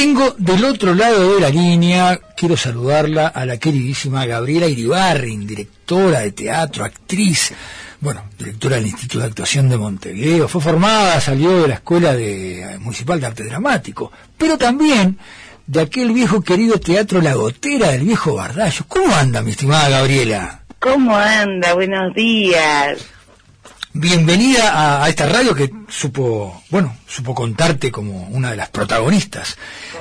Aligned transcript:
tengo 0.00 0.34
del 0.38 0.64
otro 0.64 0.94
lado 0.94 1.34
de 1.34 1.40
la 1.42 1.50
línea, 1.50 2.18
quiero 2.34 2.56
saludarla 2.56 3.26
a 3.26 3.44
la 3.44 3.58
queridísima 3.58 4.24
Gabriela 4.24 4.66
Iribarrin, 4.66 5.46
directora 5.46 6.20
de 6.20 6.32
teatro, 6.32 6.86
actriz, 6.86 7.52
bueno, 8.00 8.22
directora 8.38 8.76
del 8.76 8.86
Instituto 8.86 9.18
de 9.18 9.26
Actuación 9.26 9.68
de 9.68 9.76
Montevideo, 9.76 10.48
fue 10.48 10.62
formada, 10.62 11.20
salió 11.20 11.60
de 11.60 11.68
la 11.68 11.74
Escuela 11.74 12.14
de, 12.14 12.78
Municipal 12.80 13.20
de 13.20 13.26
Arte 13.26 13.44
Dramático, 13.44 14.10
pero 14.38 14.56
también 14.56 15.18
de 15.66 15.82
aquel 15.82 16.12
viejo 16.12 16.40
querido 16.40 16.80
teatro 16.80 17.20
La 17.20 17.34
Gotera 17.34 17.88
del 17.88 18.04
viejo 18.04 18.36
Bardallo. 18.36 18.86
¿Cómo 18.88 19.14
anda, 19.14 19.42
mi 19.42 19.50
estimada 19.50 19.90
Gabriela? 19.90 20.62
¿Cómo 20.78 21.14
anda? 21.14 21.74
Buenos 21.74 22.14
días. 22.14 23.04
Bienvenida 23.92 25.02
a, 25.02 25.08
esta 25.08 25.26
radio 25.26 25.54
que 25.54 25.70
supo, 25.88 26.62
bueno, 26.70 26.96
supo 27.06 27.34
contarte 27.34 27.90
como 27.90 28.28
una 28.28 28.52
de 28.52 28.56
las 28.56 28.68
protagonistas 28.68 29.58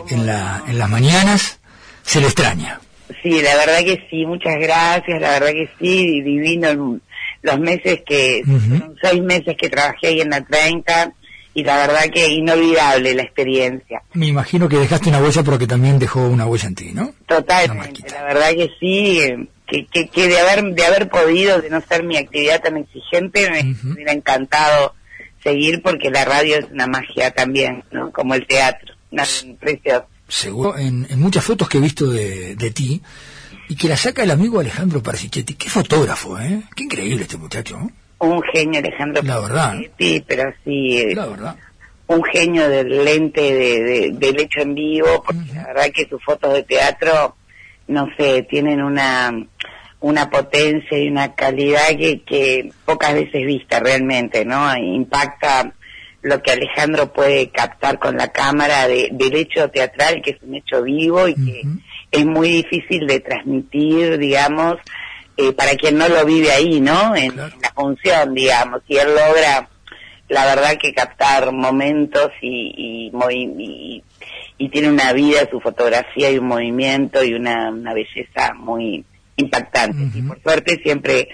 en, 0.09 0.27
la, 0.27 0.63
en 0.67 0.77
las 0.77 0.89
mañanas. 0.89 1.59
Se 2.03 2.21
le 2.21 2.27
extraña. 2.27 2.79
Sí, 3.23 3.41
la 3.41 3.55
verdad 3.55 3.79
que 3.79 4.05
sí, 4.09 4.25
muchas 4.25 4.55
gracias, 4.59 5.19
la 5.19 5.31
verdad 5.31 5.49
que 5.49 5.69
sí, 5.79 6.21
divino 6.21 6.99
los 7.41 7.59
meses 7.59 8.01
que, 8.05 8.43
son 8.45 8.95
seis 9.01 9.21
meses 9.23 9.55
que 9.57 9.69
trabajé 9.69 10.07
ahí 10.07 10.21
en 10.21 10.29
la 10.29 10.43
30 10.43 11.13
y 11.53 11.63
la 11.63 11.77
verdad 11.77 12.03
que 12.13 12.27
inolvidable 12.27 13.15
la 13.15 13.23
experiencia. 13.23 14.03
Me 14.13 14.27
imagino 14.27 14.69
que 14.69 14.77
dejaste 14.77 15.09
una 15.09 15.21
huella 15.21 15.43
porque 15.43 15.67
también 15.67 15.99
dejó 15.99 16.27
una 16.27 16.45
huella 16.45 16.67
en 16.67 16.75
ti, 16.75 16.91
¿no? 16.93 17.13
Totalmente, 17.27 18.03
la 18.11 18.23
verdad 18.23 18.49
que 18.51 18.69
sí, 18.79 19.21
que, 19.69 19.85
que, 19.85 20.07
que, 20.07 20.27
de 20.27 20.39
haber 20.39 20.73
de 20.73 20.85
haber 20.85 21.09
podido, 21.09 21.61
de 21.61 21.69
no 21.69 21.81
ser 21.81 22.03
mi 22.03 22.17
actividad 22.17 22.61
tan 22.61 22.77
exigente, 22.77 23.49
me 23.49 23.93
hubiera 23.93 24.13
encantado 24.13 24.95
seguir 25.43 25.81
porque 25.81 26.09
la 26.09 26.25
radio 26.25 26.57
es 26.57 26.65
una 26.71 26.87
magia 26.87 27.31
también, 27.31 27.83
¿no? 27.91 28.11
Como 28.11 28.35
el 28.35 28.45
teatro, 28.47 28.93
una 29.11 29.23
preciosa. 29.59 30.05
Seguro, 30.27 30.77
en, 30.77 31.07
en, 31.09 31.19
muchas 31.19 31.43
fotos 31.43 31.67
que 31.67 31.79
he 31.79 31.81
visto 31.81 32.11
de, 32.11 32.55
de 32.55 32.71
ti, 32.71 33.01
y 33.69 33.75
que 33.75 33.87
la 33.87 33.95
saca 33.95 34.23
el 34.23 34.31
amigo 34.31 34.59
Alejandro 34.59 35.01
Parsichetti. 35.01 35.53
Qué 35.53 35.69
fotógrafo, 35.69 36.39
¿eh? 36.39 36.63
Qué 36.75 36.83
increíble 36.83 37.21
este 37.21 37.37
muchacho. 37.37 37.77
Un 38.17 38.41
genio, 38.51 38.79
Alejandro 38.79 39.21
La 39.21 39.39
verdad. 39.39 39.75
Sí, 39.97 40.23
pero 40.27 40.51
sí. 40.65 40.97
Eh, 40.97 41.15
la 41.15 41.27
verdad. 41.27 41.55
Un 42.07 42.23
genio 42.23 42.67
del 42.67 43.05
lente 43.05 43.41
de, 43.41 44.11
del 44.13 44.39
hecho 44.39 44.61
en 44.61 44.73
vivo, 44.73 45.23
porque 45.23 45.53
la 45.53 45.67
verdad 45.67 45.91
que 45.93 46.09
sus 46.09 46.21
fotos 46.23 46.51
de 46.53 46.63
teatro, 46.63 47.35
no 47.87 48.07
sé, 48.17 48.47
tienen 48.49 48.81
una 48.81 49.31
una 50.01 50.29
potencia 50.29 50.97
y 50.97 51.09
una 51.09 51.35
calidad 51.35 51.87
que, 51.89 52.21
que 52.21 52.71
pocas 52.85 53.13
veces 53.13 53.45
vista 53.45 53.79
realmente, 53.79 54.45
¿no? 54.45 54.75
Impacta 54.77 55.73
lo 56.21 56.41
que 56.41 56.51
Alejandro 56.51 57.13
puede 57.13 57.49
captar 57.49 57.99
con 57.99 58.17
la 58.17 58.29
cámara 58.29 58.87
de, 58.87 59.09
del 59.11 59.35
hecho 59.35 59.69
teatral, 59.69 60.21
que 60.21 60.31
es 60.31 60.37
un 60.41 60.55
hecho 60.55 60.83
vivo 60.83 61.27
y 61.27 61.35
que 61.35 61.63
es 62.11 62.25
muy 62.25 62.49
difícil 62.49 63.07
de 63.07 63.19
transmitir, 63.19 64.17
digamos, 64.17 64.77
eh, 65.37 65.53
para 65.53 65.75
quien 65.75 65.97
no 65.97 66.07
lo 66.09 66.25
vive 66.25 66.51
ahí, 66.51 66.81
¿no? 66.81 67.15
En, 67.15 67.35
la 67.37 67.71
función, 67.73 68.33
digamos, 68.33 68.81
y 68.87 68.97
él 68.97 69.07
logra, 69.07 69.69
la 70.27 70.45
verdad, 70.45 70.77
que 70.77 70.93
captar 70.93 71.51
momentos 71.53 72.31
y, 72.41 73.11
y, 73.11 74.03
y, 74.57 74.69
tiene 74.69 74.89
una 74.89 75.13
vida, 75.13 75.47
su 75.49 75.61
fotografía 75.61 76.29
y 76.29 76.37
un 76.37 76.47
movimiento 76.47 77.23
y 77.23 77.33
una, 77.33 77.69
una 77.69 77.93
belleza 77.93 78.53
muy 78.55 79.05
impactante. 79.39 80.17
Y 80.17 80.21
por 80.21 80.41
suerte 80.41 80.79
siempre, 80.83 81.29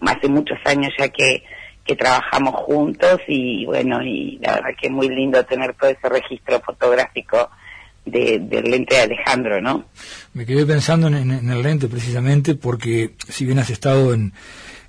hace 0.00 0.28
muchos 0.28 0.58
años 0.64 0.92
ya 0.98 1.08
que, 1.08 1.42
que 1.84 1.96
trabajamos 1.96 2.54
juntos 2.56 3.20
y 3.28 3.64
bueno, 3.66 4.02
y 4.02 4.38
la 4.42 4.54
verdad 4.54 4.70
que 4.80 4.88
es 4.88 4.92
muy 4.92 5.08
lindo 5.08 5.44
tener 5.44 5.74
todo 5.74 5.90
ese 5.90 6.08
registro 6.08 6.60
fotográfico 6.60 7.50
de, 8.04 8.38
del 8.38 8.70
lente 8.70 8.94
de 8.96 9.02
Alejandro, 9.02 9.60
¿no? 9.60 9.86
Me 10.32 10.44
quedé 10.44 10.66
pensando 10.66 11.08
en, 11.08 11.30
el 11.30 11.62
lente 11.62 11.88
precisamente 11.88 12.54
porque 12.54 13.12
si 13.28 13.44
bien 13.44 13.58
has 13.58 13.70
estado 13.70 14.12
en, 14.12 14.32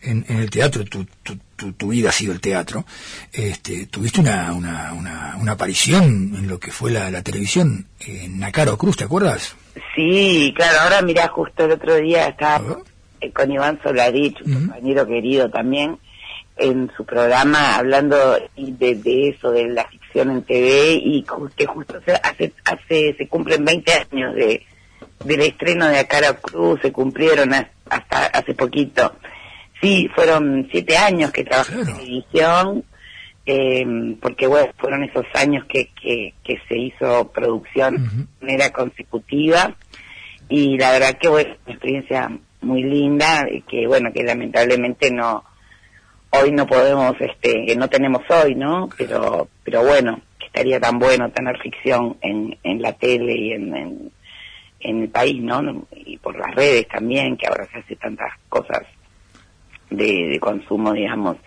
en, 0.02 0.26
el 0.28 0.50
teatro, 0.50 0.84
tu, 0.86 1.06
tu, 1.24 1.74
tu, 1.74 1.88
vida 1.88 2.10
ha 2.10 2.12
sido 2.12 2.34
el 2.34 2.42
teatro, 2.42 2.86
este, 3.32 3.88
tuviste 3.88 4.20
una, 4.20 4.54
una, 4.54 4.94
una, 5.40 5.52
aparición 5.52 6.36
en 6.36 6.48
lo 6.48 6.60
que 6.60 6.72
fue 6.72 6.92
la, 6.92 7.22
televisión 7.22 7.88
en 8.02 8.40
Nacaro 8.40 8.78
Cruz, 8.78 8.98
¿te 8.98 9.06
acuerdas? 9.06 9.56
Sí, 9.96 10.54
claro, 10.56 10.80
ahora 10.82 11.02
mira, 11.02 11.28
justo 11.28 11.66
el 11.66 11.72
otro 11.72 11.96
día 11.96 12.28
estaba 12.28 12.78
con 13.34 13.52
Iván 13.52 13.80
Solarich, 13.84 14.42
un 14.46 14.54
compañero 14.54 15.08
querido 15.08 15.50
también, 15.50 15.98
en 16.58 16.92
su 16.96 17.06
programa 17.06 17.76
hablando 17.76 18.38
de, 18.56 18.96
de, 18.96 19.30
eso, 19.30 19.52
de 19.52 19.68
la 19.68 19.86
ficción 19.88 20.32
en 20.32 20.44
TV 20.44 20.94
y 20.94 21.26
que 21.56 21.66
justo 21.66 22.00
hace, 22.24 22.54
hace 22.64 23.16
se 23.18 23.28
cumplen 23.28 23.66
20 23.66 23.92
años 24.12 24.36
de 24.36 24.66
del 25.24 25.42
estreno 25.42 25.88
de 25.88 26.00
Acara 26.00 26.34
Cruz, 26.34 26.80
se 26.82 26.92
cumplieron 26.92 27.54
hasta 27.54 28.26
hace 28.28 28.54
poquito. 28.54 29.14
Sí, 29.82 30.10
fueron 30.14 30.68
siete 30.72 30.98
años 30.98 31.32
que 31.32 31.44
trabajé 31.44 31.74
en 31.76 31.86
televisión, 31.86 32.84
eh, 33.46 34.16
porque 34.22 34.48
bueno, 34.48 34.72
fueron 34.78 35.04
esos 35.04 35.26
años 35.34 35.66
que, 35.66 35.90
que, 36.02 36.34
que 36.44 36.60
se 36.68 36.78
hizo 36.78 37.32
producción 37.32 38.28
de 38.40 38.46
manera 38.46 38.72
consecutiva 38.72 39.76
y 40.50 40.78
la 40.78 40.92
verdad 40.92 41.18
que 41.20 41.28
fue 41.28 41.58
una 41.66 41.74
experiencia 41.74 42.32
muy 42.62 42.84
linda, 42.84 43.48
que 43.68 43.88
bueno, 43.88 44.12
que 44.12 44.24
lamentablemente 44.24 45.12
no 45.12 45.44
hoy 46.32 46.52
no 46.52 46.66
podemos, 46.66 47.16
este, 47.20 47.66
que 47.66 47.76
no 47.76 47.88
tenemos 47.90 48.24
hoy, 48.30 48.56
¿no? 48.56 48.90
Pero, 48.98 49.48
pero 49.64 49.84
bueno, 49.84 50.20
que 50.40 50.48
estaría 50.48 50.80
tan 50.80 51.00
bueno 51.00 51.30
tener 51.32 51.58
ficción 51.60 52.18
en, 52.22 52.58
en 52.64 52.82
la 52.82 52.94
tele 52.94 53.34
y 53.38 53.52
en, 53.54 54.12
en, 54.80 55.02
el 55.02 55.10
país, 55.10 55.42
¿no? 55.42 55.88
Y 55.96 56.18
por 56.18 56.38
las 56.38 56.54
redes 56.56 56.88
también, 56.88 57.38
que 57.38 57.48
ahora 57.48 57.68
se 57.72 57.80
hace 57.80 57.96
tantas 57.96 58.32
cosas 58.50 58.84
de, 59.90 60.28
de 60.28 60.40
consumo, 60.40 60.94
digamos, 60.94 61.38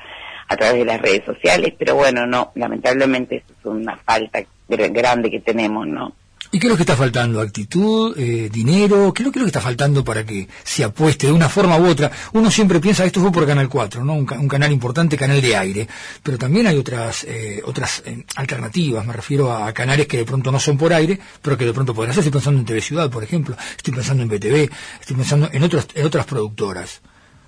a 0.49 0.57
través 0.57 0.79
de 0.79 0.85
las 0.85 1.01
redes 1.01 1.25
sociales, 1.25 1.75
pero 1.79 1.95
bueno, 1.95 2.27
no, 2.27 2.53
lamentablemente 2.55 3.37
eso 3.37 3.55
es 3.61 3.67
una 3.67 3.97
falta 3.97 4.41
grande 4.69 5.31
que 5.31 5.41
tenemos, 5.41 5.87
¿no? 5.87 6.15
¿Y 6.51 6.59
qué 6.59 6.67
es 6.67 6.71
lo 6.71 6.77
que 6.77 6.83
está 6.83 6.97
faltando? 6.97 7.43
¿Actitud? 7.43 8.17
Eh, 8.19 8.49
¿Dinero? 8.51 9.13
¿Qué 9.13 9.23
es, 9.23 9.27
lo, 9.27 9.33
que 9.33 9.45
está 9.45 9.61
faltando 9.61 10.03
para 10.03 10.25
que 10.25 10.49
se 10.65 10.83
apueste 10.83 11.27
de 11.27 11.33
una 11.35 11.51
forma 11.51 11.77
u 11.77 11.87
otra? 11.87 12.11
Uno 12.33 12.51
siempre 12.51 12.81
piensa, 12.81 13.05
esto 13.05 13.21
fue 13.21 13.31
por 13.31 13.47
Canal 13.47 13.69
4, 13.69 14.03
¿no? 14.03 14.15
Un, 14.15 14.25
canal 14.25 14.73
importante, 14.73 15.19
canal 15.19 15.43
de 15.43 15.55
aire. 15.55 15.87
Pero 16.23 16.39
también 16.39 16.67
hay 16.67 16.79
otras, 16.79 17.25
eh, 17.25 17.61
otras 17.67 18.03
eh, 18.07 18.25
alternativas. 18.37 19.05
Me 19.07 19.13
refiero 19.13 19.53
a 19.53 19.71
canales 19.75 20.07
que 20.07 20.17
de 20.17 20.25
pronto 20.25 20.51
no 20.51 20.59
son 20.59 20.79
por 20.79 20.95
aire, 20.95 21.19
pero 21.43 21.59
que 21.59 21.67
de 21.67 21.75
pronto 21.75 21.93
pueden 21.93 22.13
hacer. 22.13 22.23
Estoy 22.23 22.33
pensando 22.33 22.61
en 22.61 22.67
TV 22.67 22.81
Ciudad, 22.81 23.11
por 23.11 23.23
ejemplo. 23.23 23.55
Estoy 23.77 23.93
pensando 23.93 24.23
en 24.23 24.31
BTV. 24.31 24.71
Estoy 25.01 25.17
pensando 25.17 25.51
en, 25.53 25.63
otros, 25.63 25.87
en 25.95 26.07
otras 26.07 26.25
productoras. 26.25 27.03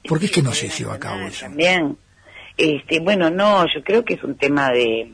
¿Por 0.06 0.18
qué 0.18 0.26
es 0.26 0.32
que 0.32 0.42
no 0.42 0.52
se 0.52 0.68
lleva 0.68 0.94
a 0.94 0.98
cabo 0.98 1.26
eso? 1.26 1.46
También. 1.46 1.96
Este, 2.60 3.00
bueno, 3.00 3.30
no, 3.30 3.64
yo 3.72 3.82
creo 3.82 4.04
que 4.04 4.14
es 4.14 4.22
un 4.22 4.34
tema 4.34 4.70
de 4.70 5.10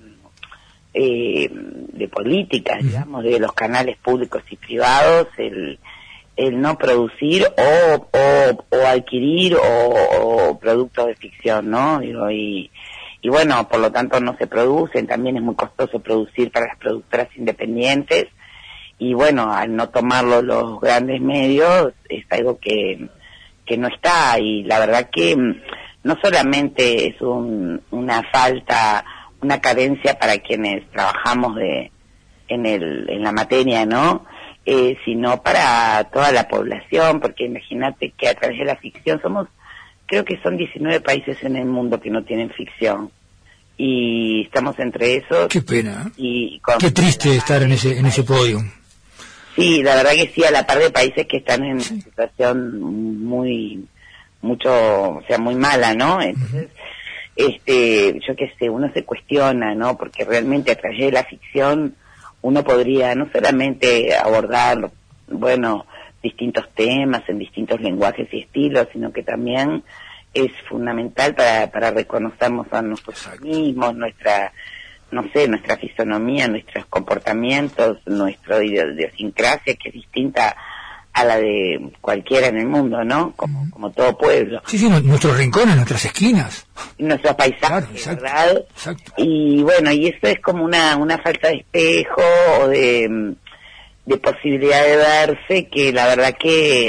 eh, 0.93 1.49
de 1.49 2.09
política, 2.09 2.77
digamos, 2.83 3.23
de 3.23 3.39
los 3.39 3.53
canales 3.53 3.97
públicos 3.99 4.43
y 4.51 4.57
privados, 4.57 5.29
el, 5.37 5.79
el 6.37 6.61
no 6.61 6.77
producir 6.77 7.47
o, 7.57 8.09
o, 8.11 8.87
adquirir 8.87 9.57
o, 9.63 10.59
productos 10.61 11.07
de 11.07 11.15
ficción, 11.15 11.71
¿no? 11.71 12.03
y, 12.03 12.69
y 13.23 13.29
bueno, 13.29 13.69
por 13.69 13.79
lo 13.79 13.93
tanto 13.93 14.19
no 14.19 14.37
se 14.39 14.49
producen, 14.49 15.07
también 15.07 15.37
es 15.37 15.43
muy 15.43 15.55
costoso 15.55 16.01
producir 16.01 16.51
para 16.51 16.67
las 16.67 16.79
productoras 16.79 17.29
independientes 17.37 18.27
y 18.99 19.15
bueno, 19.15 19.53
al 19.53 19.77
no 19.77 19.89
tomarlo 19.91 20.43
los 20.43 20.81
grandes 20.81 21.21
medios 21.21 21.93
es 22.09 22.25
algo 22.31 22.59
que, 22.59 23.09
que 23.65 23.77
no 23.77 23.87
está 23.87 24.41
y 24.41 24.65
la 24.65 24.81
verdad 24.81 25.11
que 25.13 25.37
no 26.07 26.17
solamente 26.23 27.09
es 27.09 27.21
un, 27.21 27.83
una 27.91 28.23
falta 28.31 29.05
una 29.41 29.61
carencia 29.61 30.19
para 30.19 30.39
quienes 30.39 30.89
trabajamos 30.91 31.57
de, 31.57 31.91
en, 32.49 32.67
el, 32.67 33.11
en 33.11 33.23
la 33.23 33.33
materia, 33.33 33.85
¿no? 33.85 34.25
Eh, 34.65 34.97
sino 35.05 35.43
para 35.43 36.05
toda 36.13 36.33
la 36.33 36.49
población, 36.49 37.21
porque 37.21 37.45
imagínate 37.45 38.13
que 38.17 38.29
a 38.29 38.35
través 38.35 38.59
de 38.59 38.65
la 38.65 38.77
ficción 38.77 39.21
somos, 39.21 39.49
creo 40.07 40.25
que 40.25 40.41
son 40.43 40.57
19 40.57 41.01
países 41.01 41.43
en 41.43 41.57
el 41.57 41.67
mundo 41.67 42.01
que 42.01 42.11
no 42.11 42.25
tienen 42.25 42.51
ficción. 42.51 43.11
Y 43.79 44.43
estamos 44.43 44.79
entre 44.79 45.17
esos. 45.17 45.49
Qué 45.49 45.61
pena. 45.61 46.11
Y 46.17 46.61
Qué 46.79 46.91
triste 46.93 47.37
estar 47.37 47.63
en 47.63 47.73
ese, 47.73 47.99
en 47.99 48.07
ese 48.07 48.23
podio. 48.23 48.61
Sí, 49.55 49.83
la 49.83 49.97
verdad 49.97 50.13
que 50.13 50.33
sí, 50.35 50.45
a 50.45 50.51
la 50.51 50.67
par 50.67 50.79
de 50.79 50.91
países 50.91 51.27
que 51.27 51.39
están 51.39 51.63
en 51.65 51.73
una 51.73 51.83
situación 51.83 52.81
muy, 52.81 53.87
mucho, 54.47 54.71
o 54.71 55.23
sea, 55.27 55.39
muy 55.39 55.55
mala, 55.55 55.95
¿no? 55.95 56.23
Entonces, 56.23 56.69
este, 57.35 58.19
yo 58.27 58.35
qué 58.35 58.53
sé, 58.59 58.71
uno 58.71 58.91
se 58.95 59.05
cuestiona, 59.05 59.75
¿no? 59.75 59.97
Porque 59.97 60.25
realmente 60.25 60.73
a 60.73 60.77
través 60.77 61.01
de 61.01 61.13
la 61.13 61.25
ficción 61.25 61.97
uno 62.43 62.65
podría 62.65 63.15
no 63.15 63.29
solamente 63.33 64.17
abordar, 64.17 64.91
bueno, 65.29 65.87
distintos 66.23 66.69
temas 66.75 67.23
en 67.29 67.39
distintos 67.39 67.81
lenguajes 67.81 68.29
y 68.33 68.41
estilos, 68.41 68.89
sino 68.93 69.13
que 69.13 69.23
también 69.23 69.83
es 70.33 70.53
fundamental 70.69 71.35
para, 71.35 71.71
para 71.71 71.91
reconocernos 71.91 72.67
a 72.73 72.83
nosotros 72.83 73.41
mismos, 73.41 73.95
nuestra 73.95 74.53
no 75.11 75.23
sé, 75.33 75.47
nuestra 75.49 75.77
fisonomía, 75.77 76.49
nuestros 76.49 76.87
comportamientos, 76.87 77.99
nuestra 78.07 78.63
idiosincrasia, 78.63 79.75
que 79.75 79.89
es 79.89 79.95
distinta 79.95 80.57
a 81.17 81.25
la 81.25 81.39
de 81.39 81.81
cualquiera 82.03 82.49
en 82.49 82.59
el 82.59 82.67
mundo, 82.67 83.03
¿no? 83.03 83.33
Como, 83.37 83.71
como 83.71 83.91
todo 83.91 84.19
pueblo. 84.19 84.61
Sí, 84.67 84.77
sí, 84.77 84.87
nuestros 84.91 85.39
rincones, 85.39 85.75
nuestras 85.75 86.05
esquinas. 86.05 86.67
Nuestros 86.99 87.35
paisajes, 87.35 88.07
¿verdad? 88.07 88.63
Y 89.17 89.63
bueno, 89.63 89.91
y 89.93 90.09
eso 90.09 90.19
es 90.27 90.41
como 90.41 90.63
una, 90.63 90.95
una 90.99 91.17
falta 91.17 91.49
de 91.49 91.55
espejo 91.57 92.21
o 92.61 92.69
de, 92.69 93.35
de 94.05 94.17
posibilidad 94.19 94.85
de 94.85 94.97
verse 94.97 95.69
que 95.69 95.91
la 95.91 96.07
verdad 96.07 96.35
que 96.39 96.89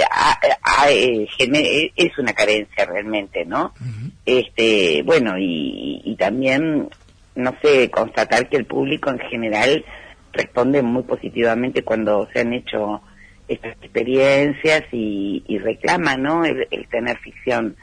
eh, 0.89 1.91
es 1.95 2.17
una 2.17 2.33
carencia 2.33 2.85
realmente, 2.85 3.45
¿no? 3.45 3.73
Este, 4.25 5.03
bueno, 5.03 5.37
y, 5.37 6.01
y 6.03 6.17
también, 6.17 6.89
no 7.35 7.55
sé, 7.61 7.89
constatar 7.89 8.49
que 8.49 8.57
el 8.57 8.65
público 8.65 9.09
en 9.09 9.19
general 9.19 9.85
responde 10.33 10.81
muy 10.81 11.03
positivamente 11.03 11.81
cuando 11.83 12.27
se 12.33 12.41
han 12.41 12.51
hecho 12.51 13.01
estas 13.47 13.77
experiencias 13.81 14.83
y, 14.91 15.43
y 15.47 15.57
reclama 15.59 16.17
¿no? 16.17 16.45
El, 16.45 16.67
tener 16.89 17.17
ficción 17.19 17.75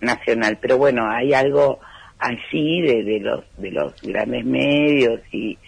nacional. 0.00 0.58
Pero 0.60 0.78
bueno, 0.78 1.10
hay 1.10 1.34
algo 1.34 1.80
allí 2.18 2.82
de, 2.82 3.02
de, 3.04 3.20
los, 3.20 3.44
de 3.56 3.70
los 3.70 4.00
grandes 4.02 4.44
medios 4.44 5.20
y 5.32 5.58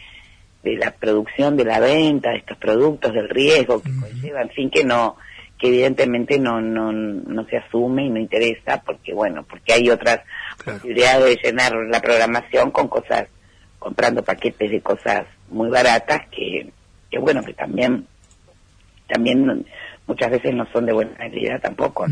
de 0.62 0.76
la 0.76 0.92
producción, 0.92 1.56
de 1.56 1.64
la 1.64 1.80
venta 1.80 2.30
de 2.30 2.38
estos 2.38 2.56
productos, 2.56 3.12
del 3.12 3.28
riesgo 3.28 3.82
que 3.82 3.90
conlleva, 3.98 4.42
en 4.42 4.50
fin, 4.50 4.70
que 4.70 4.84
no 4.84 5.16
que 5.62 5.68
evidentemente 5.68 6.40
no, 6.40 6.60
no, 6.60 6.92
no 6.92 7.46
se 7.46 7.56
asume 7.56 8.06
y 8.06 8.10
no 8.10 8.18
interesa 8.18 8.82
porque, 8.84 9.14
bueno, 9.14 9.44
porque 9.48 9.74
hay 9.74 9.90
otras 9.90 10.20
posibilidades 10.64 11.36
de 11.36 11.40
llenar 11.40 11.72
la 11.88 12.00
programación 12.00 12.72
con 12.72 12.88
cosas, 12.88 13.28
comprando 13.78 14.24
paquetes 14.24 14.72
de 14.72 14.80
cosas 14.80 15.24
muy 15.50 15.68
baratas 15.68 16.22
que, 16.32 16.68
que 17.08 17.18
bueno, 17.20 17.44
que 17.44 17.54
también 17.54 18.08
también 19.12 19.64
muchas 20.06 20.30
veces 20.30 20.54
no 20.54 20.66
son 20.72 20.86
de 20.86 20.92
buena 20.92 21.14
calidad 21.16 21.60
tampoco. 21.60 22.06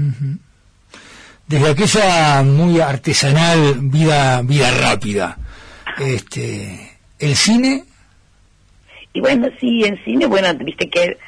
Desde 1.47 1.70
aquella 1.70 2.43
muy 2.43 2.81
artesanal 2.81 3.76
vida 3.81 4.43
vida 4.43 4.70
rápida, 4.70 5.37
este, 5.99 6.99
el 7.19 7.35
cine. 7.35 7.85
Y 9.12 9.20
bueno, 9.20 9.49
sí, 9.58 9.85
en 9.85 10.02
cine, 10.05 10.26
bueno, 10.26 10.55
viste 10.55 10.88
que 10.88 11.19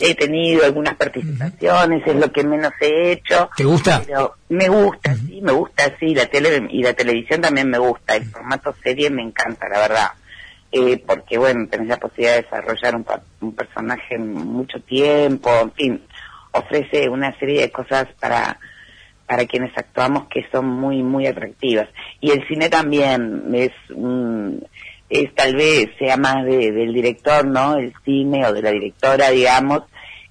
he 0.00 0.14
tenido 0.14 0.64
algunas 0.64 0.96
participaciones, 0.96 2.06
es 2.06 2.16
lo 2.16 2.32
que 2.32 2.42
menos 2.44 2.72
he 2.80 3.12
hecho. 3.12 3.50
¿Te 3.56 3.64
gusta? 3.64 4.02
Pero 4.04 4.36
me 4.48 4.68
gusta, 4.68 5.14
sí, 5.14 5.40
me 5.42 5.52
gusta, 5.52 5.94
sí, 6.00 6.14
la 6.14 6.26
tele 6.26 6.66
y 6.70 6.82
la 6.82 6.94
televisión 6.94 7.40
también 7.40 7.70
me 7.70 7.78
gusta, 7.78 8.16
el 8.16 8.24
formato 8.24 8.74
serie 8.82 9.10
me 9.10 9.22
encanta, 9.22 9.68
la 9.68 9.78
verdad 9.78 10.10
eh, 10.70 11.02
porque 11.06 11.38
bueno, 11.38 11.66
tenés 11.68 11.88
la 11.88 11.96
posibilidad 11.96 12.36
de 12.36 12.42
desarrollar 12.42 12.96
un, 12.96 13.06
un 13.40 13.54
personaje 13.54 14.18
mucho 14.18 14.80
tiempo, 14.80 15.50
en 15.62 15.72
fin, 15.72 16.02
ofrece 16.52 17.08
una 17.08 17.36
serie 17.38 17.62
de 17.62 17.70
cosas 17.70 18.08
para 18.20 18.58
para 19.26 19.44
quienes 19.44 19.76
actuamos 19.76 20.26
que 20.28 20.46
son 20.50 20.66
muy 20.66 21.02
muy 21.02 21.26
atractivas. 21.26 21.88
Y 22.20 22.30
el 22.30 22.46
cine 22.48 22.70
también 22.70 23.44
es 23.54 23.72
es 25.10 25.34
tal 25.34 25.54
vez 25.54 25.90
sea 25.98 26.16
más 26.16 26.44
de, 26.44 26.72
del 26.72 26.92
director 26.92 27.46
no 27.46 27.76
el 27.76 27.92
cine 28.04 28.46
o 28.46 28.52
de 28.52 28.62
la 28.62 28.70
directora 28.70 29.30
digamos 29.30 29.82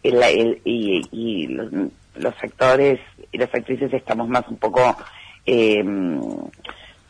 el, 0.03 0.21
el, 0.21 0.61
y, 0.63 1.01
y 1.11 1.47
los, 1.47 1.71
los, 2.15 2.33
actores 2.43 2.99
y 3.31 3.37
las 3.37 3.53
actrices 3.53 3.91
estamos 3.91 4.27
más 4.29 4.47
un 4.47 4.57
poco 4.57 4.95
eh, 5.45 5.83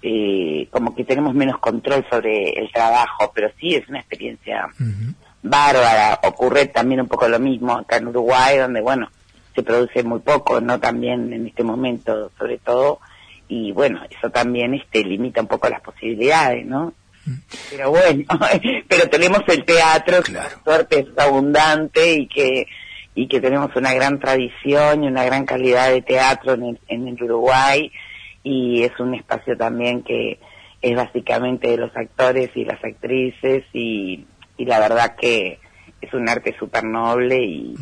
eh, 0.02 0.68
como 0.72 0.96
que 0.96 1.04
tenemos 1.04 1.34
menos 1.34 1.58
control 1.60 2.06
sobre 2.10 2.52
el 2.52 2.72
trabajo, 2.72 3.32
pero 3.34 3.50
sí 3.60 3.76
es 3.76 3.88
una 3.90 4.00
experiencia 4.00 4.70
bárbara. 5.42 6.20
Ocurre 6.24 6.68
también 6.68 7.02
un 7.02 7.08
poco 7.08 7.28
lo 7.28 7.40
mismo 7.40 7.74
acá 7.74 7.98
en 7.98 8.08
Uruguay, 8.08 8.58
donde, 8.58 8.82
bueno, 8.82 9.10
se 9.56 9.64
produce 9.64 10.04
muy 10.04 10.20
poco, 10.20 10.62
no 10.62 10.80
también 10.80 11.34
en 11.34 11.48
este 11.48 11.64
momento, 11.64 12.32
sobre 12.38 12.60
todo, 12.60 13.00
y 13.48 13.72
bueno, 13.72 14.02
eso 14.10 14.30
también 14.30 14.76
este 14.76 15.04
limita 15.04 15.42
un 15.42 15.48
poco 15.48 15.68
las 15.68 15.82
posibilidades, 15.82 16.66
¿no? 16.66 16.94
Pero 17.70 17.90
bueno, 17.90 18.24
pero 18.88 19.10
tenemos 19.10 19.42
el 19.48 19.66
teatro, 19.66 20.22
que 20.22 20.34
suerte 20.64 21.00
es 21.00 21.08
abundante 21.18 22.14
y 22.14 22.28
que 22.28 22.68
y 23.16 23.28
que 23.28 23.42
tenemos 23.42 23.76
una 23.76 23.96
gran 23.96 24.20
tradición 24.20 25.04
y 25.04 25.08
una 25.08 25.24
gran 25.24 25.44
calidad 25.44 25.90
de 25.90 26.04
teatro 26.04 26.54
en 26.54 26.64
el, 26.64 26.80
en 26.88 27.08
el 27.08 27.24
Uruguay 27.24 27.92
y 28.48 28.84
es 28.84 28.98
un 29.00 29.14
espacio 29.14 29.58
también 29.58 30.04
que 30.04 30.40
es 30.82 30.96
básicamente 30.96 31.68
de 31.70 31.78
los 31.78 31.96
actores 31.98 32.50
y 32.56 32.64
las 32.64 32.82
actrices 32.82 33.66
y, 33.74 34.26
y 34.58 34.66
la 34.66 34.80
verdad 34.80 35.16
que 35.20 35.60
es 36.00 36.14
un 36.14 36.30
arte 36.30 36.56
súper 36.58 36.86
noble 36.86 37.44
y 37.44 37.76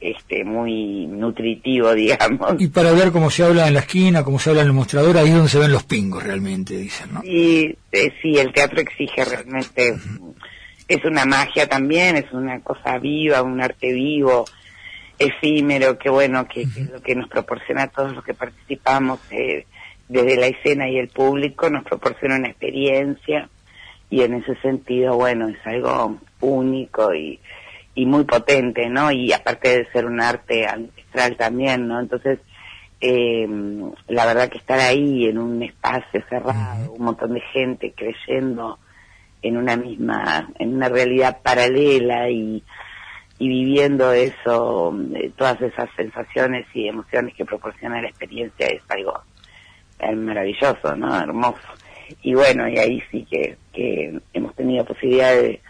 este 0.00 0.44
muy 0.44 1.06
nutritivo, 1.06 1.94
digamos. 1.94 2.60
Y 2.60 2.68
para 2.68 2.92
ver 2.92 3.10
cómo 3.10 3.30
se 3.30 3.44
habla 3.44 3.68
en 3.68 3.74
la 3.74 3.80
esquina, 3.80 4.22
cómo 4.22 4.38
se 4.38 4.50
habla 4.50 4.62
en 4.62 4.68
el 4.68 4.74
mostrador, 4.74 5.16
ahí 5.16 5.28
es 5.28 5.34
donde 5.34 5.48
se 5.48 5.58
ven 5.58 5.72
los 5.72 5.84
pingos 5.84 6.22
realmente, 6.22 6.76
dicen, 6.76 7.14
¿no? 7.14 7.22
Y 7.24 7.74
eh, 7.92 8.12
sí, 8.20 8.36
el 8.36 8.52
teatro 8.52 8.80
exige 8.80 9.24
realmente, 9.24 9.96
es 10.88 11.04
una 11.06 11.24
magia 11.24 11.66
también, 11.66 12.16
es 12.16 12.30
una 12.32 12.60
cosa 12.60 12.98
viva, 12.98 13.42
un 13.42 13.62
arte 13.62 13.94
vivo, 13.94 14.44
efímero, 15.18 15.98
que 15.98 16.10
bueno, 16.10 16.46
que, 16.46 16.62
es 16.62 16.90
lo 16.90 17.00
que 17.00 17.14
nos 17.14 17.30
proporciona 17.30 17.84
a 17.84 17.88
todos 17.88 18.12
los 18.12 18.22
que 18.22 18.34
participamos. 18.34 19.20
Eh, 19.30 19.64
desde 20.08 20.36
la 20.36 20.46
escena 20.46 20.88
y 20.88 20.98
el 20.98 21.08
público 21.08 21.68
nos 21.70 21.84
proporciona 21.84 22.36
una 22.36 22.48
experiencia 22.48 23.48
y 24.08 24.22
en 24.22 24.34
ese 24.34 24.54
sentido, 24.60 25.16
bueno, 25.16 25.48
es 25.48 25.58
algo 25.66 26.18
único 26.40 27.12
y, 27.14 27.40
y 27.94 28.06
muy 28.06 28.24
potente, 28.24 28.88
¿no? 28.88 29.10
Y 29.10 29.32
aparte 29.32 29.78
de 29.78 29.90
ser 29.90 30.06
un 30.06 30.20
arte 30.20 30.66
ancestral 30.66 31.36
también, 31.36 31.88
¿no? 31.88 31.98
Entonces, 32.00 32.38
eh, 33.00 33.46
la 34.08 34.26
verdad 34.26 34.48
que 34.48 34.58
estar 34.58 34.78
ahí 34.78 35.26
en 35.26 35.38
un 35.38 35.62
espacio 35.62 36.22
cerrado, 36.28 36.92
un 36.92 37.04
montón 37.04 37.34
de 37.34 37.40
gente 37.52 37.92
creyendo 37.96 38.78
en 39.42 39.56
una 39.56 39.76
misma, 39.76 40.48
en 40.58 40.74
una 40.74 40.88
realidad 40.88 41.40
paralela 41.42 42.30
y, 42.30 42.62
y 43.38 43.48
viviendo 43.48 44.12
eso, 44.12 44.96
eh, 45.14 45.30
todas 45.36 45.60
esas 45.60 45.88
sensaciones 45.96 46.66
y 46.74 46.88
emociones 46.88 47.34
que 47.34 47.44
proporciona 47.44 48.00
la 48.00 48.08
experiencia 48.08 48.66
es 48.66 48.82
algo 48.88 49.20
es 49.98 50.16
maravilloso, 50.16 50.96
¿no? 50.96 51.18
Hermoso. 51.18 51.58
Y 52.22 52.34
bueno, 52.34 52.68
y 52.68 52.78
ahí 52.78 53.02
sí 53.10 53.26
que, 53.28 53.56
que 53.72 54.20
hemos 54.32 54.54
tenido 54.54 54.84
posibilidad 54.84 55.32
de, 55.34 55.60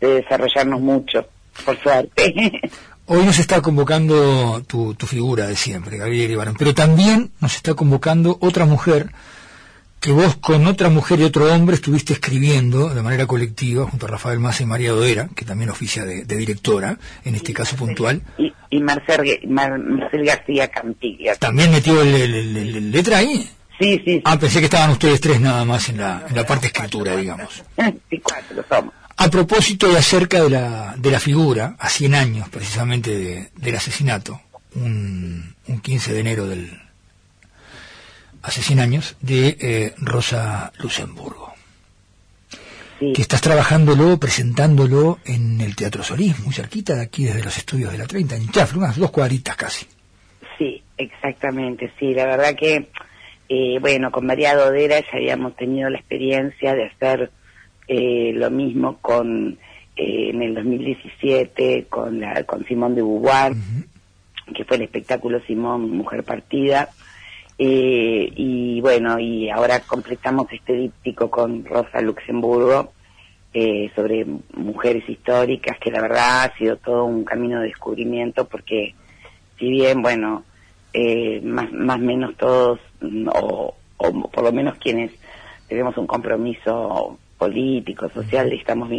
desarrollarnos 0.00 0.80
mucho, 0.80 1.26
por 1.64 1.76
suerte. 1.82 2.34
Hoy 3.06 3.24
nos 3.24 3.38
está 3.38 3.62
convocando 3.62 4.62
tu, 4.66 4.94
tu 4.94 5.06
figura 5.06 5.46
de 5.46 5.56
siempre, 5.56 5.96
Gabriel 5.96 6.32
Ibarón, 6.32 6.56
pero 6.58 6.74
también 6.74 7.30
nos 7.40 7.54
está 7.54 7.74
convocando 7.74 8.36
otra 8.40 8.66
mujer 8.66 9.10
que 10.00 10.12
vos 10.12 10.36
con 10.36 10.66
otra 10.66 10.88
mujer 10.88 11.20
y 11.20 11.24
otro 11.24 11.52
hombre 11.52 11.76
estuviste 11.76 12.12
escribiendo 12.12 12.92
de 12.92 13.02
manera 13.02 13.26
colectiva 13.26 13.88
junto 13.88 14.06
a 14.06 14.10
Rafael 14.10 14.38
Massa 14.38 14.64
y 14.64 14.66
María 14.66 14.92
Dodera, 14.92 15.28
que 15.34 15.44
también 15.44 15.70
oficia 15.70 16.04
de, 16.04 16.24
directora, 16.24 16.98
en 17.24 17.34
este 17.34 17.52
caso 17.52 17.76
puntual. 17.76 18.22
Y, 18.38 18.52
y 18.70 18.80
Marcel, 18.80 19.40
García 20.24 20.68
Cantilla. 20.68 21.36
¿También 21.36 21.70
metió 21.70 22.02
el 22.02 22.90
letra 22.90 23.18
ahí? 23.18 23.48
Sí, 23.78 24.00
sí, 24.04 24.22
Ah, 24.24 24.38
pensé 24.38 24.58
que 24.60 24.66
estaban 24.66 24.90
ustedes 24.90 25.20
tres 25.20 25.40
nada 25.40 25.64
más 25.64 25.88
en 25.90 25.98
la, 25.98 26.24
en 26.28 26.34
la 26.34 26.46
parte 26.46 26.68
escritura, 26.68 27.16
digamos. 27.16 27.62
Sí, 28.10 28.18
cuatro 28.22 28.64
somos. 28.68 28.94
A 29.18 29.28
propósito 29.30 29.88
de 29.88 29.98
acerca 29.98 30.42
de 30.42 30.50
la, 30.50 30.94
de 30.98 31.10
la 31.10 31.18
figura, 31.20 31.74
a 31.78 31.88
100 31.88 32.14
años 32.14 32.48
precisamente 32.50 33.50
del 33.54 33.76
asesinato, 33.76 34.40
un, 34.74 35.54
un 35.66 35.80
15 35.80 36.12
de 36.12 36.20
enero 36.20 36.46
del, 36.46 36.70
hace 38.42 38.62
100 38.62 38.80
años, 38.80 39.16
de 39.20 39.56
eh, 39.60 39.94
Rosa 39.98 40.70
Luxemburgo. 40.78 41.54
Sí. 42.98 43.12
Que 43.14 43.22
estás 43.22 43.40
trabajándolo, 43.40 44.18
presentándolo 44.18 45.18
en 45.24 45.60
el 45.60 45.76
Teatro 45.76 46.02
Solís, 46.02 46.38
muy 46.40 46.52
cerquita 46.54 46.94
de 46.94 47.02
aquí, 47.02 47.24
desde 47.24 47.42
los 47.42 47.56
estudios 47.56 47.92
de 47.92 47.98
la 47.98 48.06
30, 48.06 48.36
en 48.36 48.50
Chafre, 48.50 48.78
unas 48.78 48.96
dos 48.96 49.10
cuadritas 49.10 49.56
casi. 49.56 49.86
Sí, 50.58 50.82
exactamente, 50.96 51.92
sí, 51.98 52.14
la 52.14 52.24
verdad 52.26 52.54
que 52.54 52.88
eh, 53.48 53.78
bueno, 53.80 54.10
con 54.10 54.26
María 54.26 54.56
Dodera 54.56 55.00
ya 55.00 55.06
habíamos 55.14 55.54
tenido 55.56 55.88
la 55.88 55.98
experiencia 55.98 56.74
de 56.74 56.86
hacer 56.86 57.30
eh, 57.86 58.32
lo 58.34 58.50
mismo 58.50 58.98
con 59.00 59.58
eh, 59.96 60.30
en 60.30 60.42
el 60.42 60.54
2017 60.54 61.86
con 61.88 62.20
la 62.20 62.42
con 62.44 62.64
Simón 62.66 62.94
de 62.94 63.02
Beauvoir, 63.02 63.54
que 64.54 64.64
fue 64.64 64.76
el 64.76 64.82
espectáculo 64.82 65.40
Simón 65.46 65.90
Mujer 65.90 66.24
Partida. 66.24 66.88
y 67.58 68.80
bueno, 68.80 69.18
y 69.18 69.48
ahora 69.48 69.80
completamos 69.80 70.46
este 70.52 70.74
díptico 70.74 71.30
con 71.30 71.64
Rosa 71.64 72.00
Luxemburgo 72.00 72.92
sobre 73.94 74.26
mujeres 74.52 75.08
históricas, 75.08 75.78
que 75.78 75.90
la 75.90 76.02
verdad 76.02 76.42
ha 76.44 76.58
sido 76.58 76.76
todo 76.76 77.06
un 77.06 77.24
camino 77.24 77.60
de 77.60 77.68
descubrimiento 77.68 78.46
porque 78.46 78.94
si 79.58 79.70
bien, 79.70 80.02
bueno, 80.02 80.44
eh, 80.98 81.42
más 81.44 81.70
más 81.72 82.00
menos 82.00 82.34
todos 82.36 82.80
o, 83.34 83.74
o 83.96 84.30
por 84.30 84.44
lo 84.44 84.52
menos 84.52 84.78
quienes 84.78 85.12
tenemos 85.68 85.96
un 85.96 86.06
compromiso 86.06 87.18
político, 87.38 88.08
social, 88.08 88.52
estamos 88.52 88.90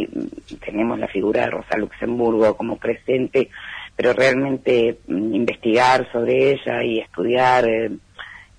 tenemos 0.64 0.98
la 0.98 1.08
figura 1.08 1.42
de 1.42 1.50
Rosa 1.50 1.76
Luxemburgo 1.76 2.56
como 2.56 2.76
presente, 2.76 3.48
pero 3.96 4.12
realmente 4.12 4.98
mm, 5.06 5.34
investigar 5.34 6.10
sobre 6.12 6.52
ella 6.52 6.84
y 6.84 7.00
estudiar 7.00 7.68
eh, 7.68 7.90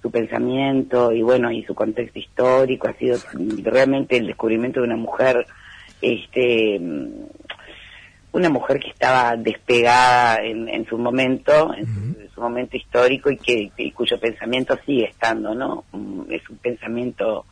su 0.01 0.11
pensamiento 0.11 1.11
y 1.13 1.21
bueno, 1.21 1.51
y 1.51 1.63
su 1.63 1.73
contexto 1.75 2.19
histórico 2.19 2.87
ha 2.87 2.93
sido 2.93 3.17
realmente 3.63 4.17
el 4.17 4.27
descubrimiento 4.27 4.81
de 4.81 4.87
una 4.87 4.97
mujer 4.97 5.45
este 6.01 6.79
mm, 6.79 7.07
una 8.31 8.49
mujer 8.49 8.79
que 8.79 8.89
estaba 8.89 9.35
despegada 9.35 10.37
en, 10.43 10.85
su 10.87 10.99
momento, 10.99 11.73
en 11.73 11.87
su, 11.87 12.28
momento 12.39 12.77
histórico 12.77 13.29
y 13.29 13.37
que 13.37 13.71
cuyo 13.93 14.19
pensamiento 14.19 14.77
sigue 14.85 15.05
estando, 15.05 15.53
¿no? 15.53 15.83
Mm, 15.91 16.31
es 16.31 16.49
un 16.49 16.57
pensamiento 16.57 17.45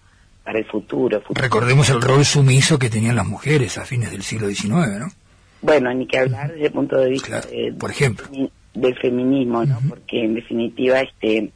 para 0.47 0.59
el 0.59 0.65
futuro, 0.65 1.21
Recordemos 1.31 1.89
el 1.89 2.01
rol 2.01 2.23
sumiso 2.23 2.79
que 2.79 2.89
tenían 2.89 3.17
las 3.17 3.27
mujeres 3.27 3.77
a 3.77 3.83
fines 3.83 4.11
del 4.11 4.23
siglo 4.23 4.47
XIX, 4.47 4.97
¿no? 4.97 5.07
Bueno, 5.61 5.93
ni 5.93 6.07
que 6.07 6.19
hablar 6.19 6.53
desde 6.53 6.67
el 6.67 6.71
punto 6.71 6.95
de 6.95 7.09
vista 7.09 7.41
por 7.77 7.91
ejemplo. 7.91 8.27
del 8.73 8.95
feminismo, 8.97 9.65
¿no? 9.65 9.77
Porque 9.89 10.23
en 10.23 10.35
definitiva, 10.35 11.01
este, 11.01 11.51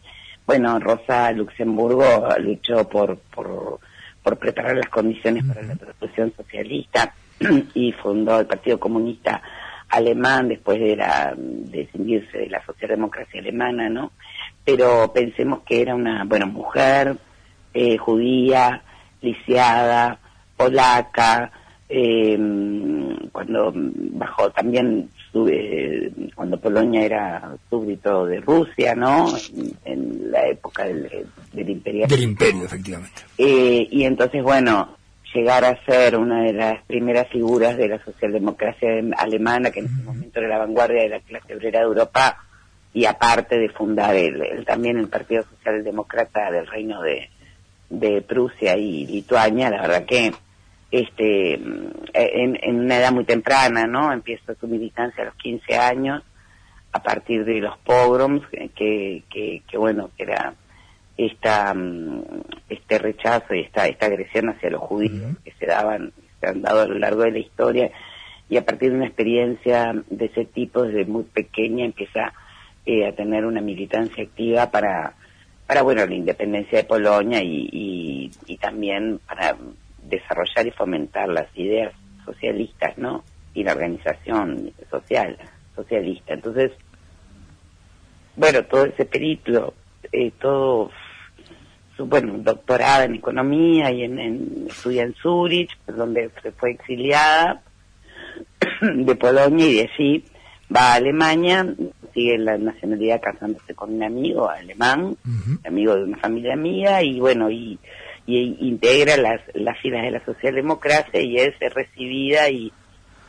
bueno, 0.46 0.78
Rosa 0.80 1.32
Luxemburgo 1.32 2.28
luchó 2.40 2.90
por, 2.90 3.18
por, 3.34 3.80
por 4.22 4.38
preparar 4.38 4.76
las 4.76 4.90
condiciones 4.90 5.46
para 5.46 5.62
la 5.62 5.76
revolución 5.76 6.34
socialista 6.36 7.14
y 7.74 7.94
fundó 7.94 8.42
el 8.42 8.46
Partido 8.46 8.78
Comunista 8.78 9.42
Alemán 9.92 10.48
después 10.48 10.80
de 10.80 10.96
la 10.96 11.34
de 11.36 11.88
de 11.94 12.48
la 12.50 12.66
socialdemocracia 12.66 13.40
alemana, 13.40 13.90
¿no? 13.90 14.12
Pero 14.66 15.12
pensemos 15.14 15.62
que 15.66 15.82
era 15.82 15.96
una, 15.96 16.24
bueno, 16.24 16.48
mujer, 16.48 17.18
eh, 17.74 17.98
judía, 17.98 18.82
lisiada, 19.22 20.20
polaca, 20.56 21.52
eh, 21.90 22.38
cuando 23.32 23.74
bajó 23.76 24.50
también 24.52 25.10
eh, 25.34 26.12
cuando 26.36 26.60
Polonia 26.60 27.04
era 27.04 27.56
súbdito 27.70 28.26
de 28.26 28.42
Rusia, 28.42 28.96
¿no? 28.96 29.34
En, 29.86 30.32
la 30.32 30.48
época 30.48 30.86
del, 30.86 31.28
del 31.52 31.70
imperio. 31.70 32.08
Del 32.08 32.24
imperio, 32.24 32.64
efectivamente. 32.64 33.24
Eh, 33.38 33.88
y 33.92 34.04
entonces, 34.04 34.42
bueno, 34.42 34.98
llegar 35.34 35.64
a 35.66 35.84
ser 35.86 36.18
una 36.18 36.44
de 36.44 36.54
las 36.54 36.84
primeras 36.86 37.28
figuras 37.30 37.78
de 37.78 37.88
la 37.88 38.04
socialdemocracia 38.04 38.90
alemana, 39.18 39.72
que 39.72 39.80
en 39.80 39.86
ese 39.86 40.04
momento 40.04 40.40
era 40.40 40.50
la 40.50 40.58
vanguardia 40.58 41.04
de 41.04 41.10
la 41.10 41.20
clase 41.20 41.56
obrera 41.56 41.80
de 41.80 41.86
Europa, 41.86 42.38
y 42.94 43.06
aparte 43.06 43.58
de 43.58 43.70
fundar 43.70 44.16
el, 44.16 44.66
también 44.66 44.98
el 44.98 45.08
Partido 45.08 45.44
Socialdemócrata 45.44 46.52
del 46.52 46.68
Reino 46.68 47.02
de, 47.02 47.30
de 47.90 48.22
Prusia 48.22 48.76
y 48.78 49.06
Lituania, 49.08 49.70
la 49.70 49.82
verdad 49.82 50.06
que 50.06 50.34
este 50.92 51.54
en, 51.54 52.60
en, 52.62 52.80
una 52.82 52.98
edad 52.98 53.14
muy 53.14 53.24
temprana, 53.24 53.86
¿no? 53.88 54.12
Empieza 54.12 54.56
su 54.56 54.68
militancia 54.68 55.24
a 55.24 55.28
los 55.28 55.36
15 55.36 55.78
años, 55.78 56.24
a 56.92 57.02
partir 57.02 57.46
de 57.46 57.62
los 57.62 57.78
pogroms, 57.80 58.46
que, 58.50 59.24
que, 59.30 59.62
que 59.66 59.78
bueno, 59.78 60.10
que 60.18 60.24
era 60.24 60.54
esta 61.18 61.74
mm, 61.74 62.24
este 62.70 62.98
rechazo 63.00 63.54
y 63.54 63.62
esta 63.62 63.88
esta 63.88 64.06
agresión 64.08 64.50
hacia 64.50 64.70
los 64.70 64.82
judíos 64.82 65.38
que 65.44 65.52
se 65.60 65.66
daban 65.66 66.14
se 66.40 66.48
han 66.48 66.62
dado 66.62 66.82
a 66.82 66.88
lo 66.88 66.98
largo 66.98 67.24
de 67.24 67.32
la 67.32 67.40
historia. 67.40 67.92
Y 68.50 68.58
a 68.58 68.66
partir 68.66 68.90
de 68.90 68.98
una 68.98 69.06
experiencia 69.06 69.94
de 70.10 70.26
ese 70.26 70.46
tipo 70.46 70.84
desde 70.84 71.06
muy 71.06 71.24
pequeña 71.24 71.86
empieza 71.86 72.34
eh, 72.86 73.08
a 73.08 73.16
tener 73.16 73.46
una 73.46 73.62
militancia 73.62 74.24
activa 74.24 74.72
para 74.72 75.14
para 75.68 75.84
bueno 75.84 76.06
la 76.06 76.16
independencia 76.16 76.80
de 76.80 76.84
Polonia 76.84 77.42
y, 77.42 78.30
y, 78.46 78.58
también 78.58 79.20
para 79.26 79.56
desarrollar 80.04 80.68
y 80.68 80.72
fomentar 80.72 81.30
las 81.30 81.48
ideas 81.56 81.94
socialistas 82.26 82.98
no 82.98 83.24
y 83.54 83.64
la 83.64 83.72
organización 83.72 84.74
social 84.90 85.38
socialista. 85.76 86.34
Entonces 86.34 86.72
bueno 88.36 88.66
todo 88.66 88.86
ese 88.86 89.06
periplo 89.06 89.74
eh, 90.12 90.32
todo 90.42 90.92
bueno, 92.06 92.34
doctorada 92.38 93.06
en 93.06 93.16
economía 93.16 93.92
y 93.92 94.04
en, 94.04 94.20
en 94.20 94.68
estudia 94.70 95.04
en 95.04 95.14
Zurich, 95.16 95.78
donde 95.88 96.30
fue 96.58 96.72
exiliada 96.72 97.62
de 98.82 99.16
Polonia 99.16 99.66
y 99.66 99.76
de 99.76 99.90
allí 99.94 100.26
va 100.74 100.94
a 100.94 100.96
Alemania, 100.96 101.66
sigue 102.14 102.38
la 102.38 102.58
nacionalidad 102.58 103.22
casándose 103.22 103.74
con 103.74 103.94
un 103.94 104.04
amigo 104.04 104.50
alemán, 104.50 105.16
amigo 105.66 105.96
de 105.96 106.04
una 106.04 106.18
familia 106.18 106.56
mía, 106.56 107.04
y 107.04 107.20
bueno, 107.20 107.50
y, 107.50 107.78
y 108.26 108.58
integra 108.68 109.18
las, 109.18 109.42
las 109.54 109.78
filas 109.80 110.04
de 110.04 110.12
la 110.12 110.26
socialdemocracia 110.26 111.22
y 111.22 111.38
es 111.38 111.54
recibida 111.60 112.50
y, 112.50 112.72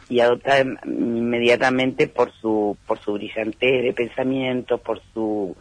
y 0.09 0.21
adoptada 0.21 0.64
inmediatamente 0.85 2.07
por 2.07 2.33
su, 2.33 2.76
por 2.87 2.99
su 3.00 3.14
brillantez 3.14 3.83
de 3.83 3.93
pensamiento, 3.93 4.79
por 4.79 5.00
su 5.12 5.57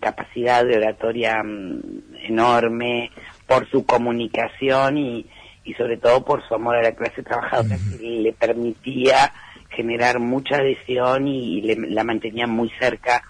capacidad 0.00 0.64
de 0.64 0.76
oratoria 0.76 1.42
mm, 1.42 1.80
enorme, 2.28 3.10
por 3.46 3.68
su 3.70 3.84
comunicación 3.86 4.98
y, 4.98 5.26
y 5.64 5.74
sobre 5.74 5.96
todo 5.96 6.24
por 6.24 6.46
su 6.46 6.54
amor 6.54 6.76
a 6.76 6.82
la 6.82 6.92
clase 6.92 7.22
trabajadora 7.22 7.76
que 7.98 8.06
le 8.06 8.32
permitía 8.32 9.32
generar 9.70 10.18
mucha 10.18 10.56
adhesión 10.56 11.28
y, 11.28 11.60
la 11.62 12.04
mantenía 12.04 12.46
muy 12.46 12.70
cerca 12.78 13.22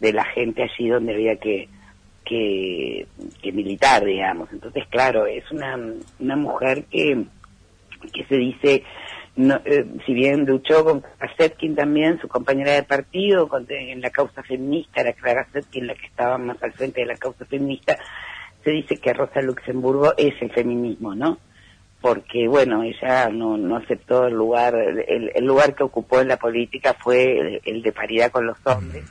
de 0.00 0.12
la 0.12 0.24
gente 0.24 0.62
allí 0.62 0.88
donde 0.88 1.14
había 1.14 1.36
que, 1.36 1.68
que, 2.24 3.06
que 3.42 3.52
militar, 3.52 4.04
digamos. 4.04 4.48
Entonces, 4.52 4.84
claro, 4.88 5.26
es 5.26 5.50
una, 5.50 5.78
una 6.18 6.36
mujer 6.36 6.84
que, 6.84 7.24
que 8.12 8.24
se 8.24 8.36
dice 8.36 8.82
no, 9.36 9.60
eh, 9.66 9.84
si 10.06 10.14
bien 10.14 10.46
luchó 10.46 10.82
con 10.82 11.04
Setkin 11.36 11.76
también, 11.76 12.18
su 12.20 12.26
compañera 12.26 12.72
de 12.72 12.82
partido, 12.82 13.48
en 13.68 14.00
la 14.00 14.10
causa 14.10 14.42
feminista, 14.42 15.02
era 15.02 15.12
Clara 15.12 15.46
Setkin 15.52 15.86
la 15.86 15.94
que 15.94 16.06
estaba 16.06 16.38
más 16.38 16.62
al 16.62 16.72
frente 16.72 17.02
de 17.02 17.06
la 17.06 17.16
causa 17.16 17.44
feminista, 17.44 17.98
se 18.64 18.70
dice 18.70 18.96
que 18.96 19.12
Rosa 19.12 19.42
Luxemburgo 19.42 20.14
es 20.16 20.34
el 20.40 20.50
feminismo, 20.50 21.14
¿no? 21.14 21.38
Porque, 22.00 22.48
bueno, 22.48 22.82
ella 22.82 23.28
no, 23.28 23.58
no 23.58 23.76
aceptó 23.76 24.26
el 24.26 24.34
lugar, 24.34 24.74
el, 24.74 25.44
lugar 25.44 25.74
que 25.74 25.84
ocupó 25.84 26.20
en 26.20 26.28
la 26.28 26.38
política 26.38 26.94
fue 26.94 27.60
el, 27.62 27.82
de 27.82 27.92
paridad 27.92 28.30
con 28.30 28.46
los 28.46 28.58
hombres, 28.64 29.04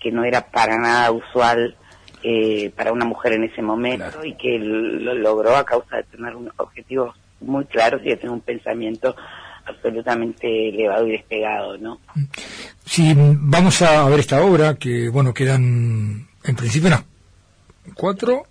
que 0.00 0.10
no 0.10 0.24
era 0.24 0.50
para 0.50 0.78
nada 0.78 1.12
usual 1.12 1.76
eh, 2.24 2.72
para 2.74 2.92
una 2.92 3.04
mujer 3.04 3.34
en 3.34 3.44
ese 3.44 3.62
momento 3.62 4.24
y 4.24 4.34
que 4.34 4.58
lo 4.58 5.14
logró 5.14 5.56
a 5.56 5.64
causa 5.64 5.98
de 5.98 6.02
tener 6.04 6.34
unos 6.34 6.54
objetivos 6.56 7.14
muy 7.40 7.64
claros 7.66 8.00
y 8.04 8.10
de 8.10 8.16
tener 8.16 8.32
un 8.32 8.40
pensamiento 8.40 9.14
absolutamente 9.66 10.68
elevado 10.68 11.06
y 11.06 11.12
despegado, 11.12 11.78
¿no? 11.78 12.00
Si 12.84 13.14
vamos 13.16 13.82
a 13.82 14.08
ver 14.08 14.20
esta 14.20 14.42
obra, 14.42 14.74
que 14.74 15.08
bueno, 15.08 15.32
quedan 15.32 16.28
en 16.44 16.56
principio 16.56 16.90
no, 16.90 17.04
cuatro, 17.94 18.46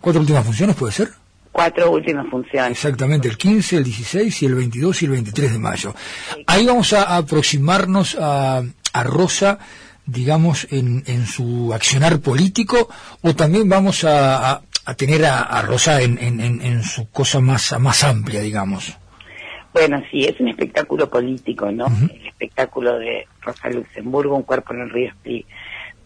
cuatro 0.00 0.20
últimas 0.20 0.44
funciones, 0.44 0.76
¿puede 0.76 0.92
ser? 0.92 1.10
Cuatro 1.52 1.90
últimas 1.90 2.28
funciones. 2.30 2.72
Exactamente, 2.72 3.28
el 3.28 3.36
15, 3.36 3.78
el 3.78 3.84
16 3.84 4.42
y 4.42 4.46
el 4.46 4.54
22 4.54 5.02
y 5.02 5.04
el 5.06 5.10
23 5.12 5.52
de 5.52 5.58
mayo. 5.58 5.94
Ahí 6.46 6.64
vamos 6.64 6.92
a 6.92 7.16
aproximarnos 7.16 8.16
a, 8.18 8.62
a 8.92 9.02
Rosa, 9.02 9.58
digamos, 10.06 10.68
en, 10.70 11.02
en 11.06 11.26
su 11.26 11.72
accionar 11.74 12.20
político, 12.20 12.88
o 13.22 13.34
también 13.34 13.68
vamos 13.68 14.04
a, 14.04 14.62
a, 14.84 14.94
tener 14.94 15.24
a, 15.26 15.60
Rosa 15.62 16.00
en, 16.02 16.18
en, 16.18 16.40
en, 16.40 16.82
su 16.84 17.10
cosa 17.10 17.40
más, 17.40 17.78
más 17.80 18.04
amplia, 18.04 18.40
digamos. 18.40 18.96
Bueno, 19.72 20.02
sí, 20.10 20.24
es 20.24 20.38
un 20.40 20.48
espectáculo 20.48 21.08
político, 21.08 21.70
¿no? 21.70 21.86
El 21.86 22.26
espectáculo 22.26 22.98
de 22.98 23.26
Rosa 23.40 23.70
Luxemburgo, 23.70 24.34
un 24.34 24.42
cuerpo 24.42 24.74
en 24.74 24.80
el 24.80 24.90
río 24.90 25.08
Split. 25.10 25.46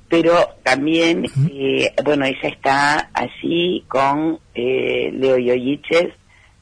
Pero 0.09 0.35
también, 0.62 1.25
eh, 1.50 1.92
bueno, 2.04 2.26
ella 2.26 2.49
está 2.49 3.11
allí 3.14 3.85
con 3.88 4.38
eh, 4.54 5.11
Leo 5.12 5.38
Yoyiches, 5.38 6.12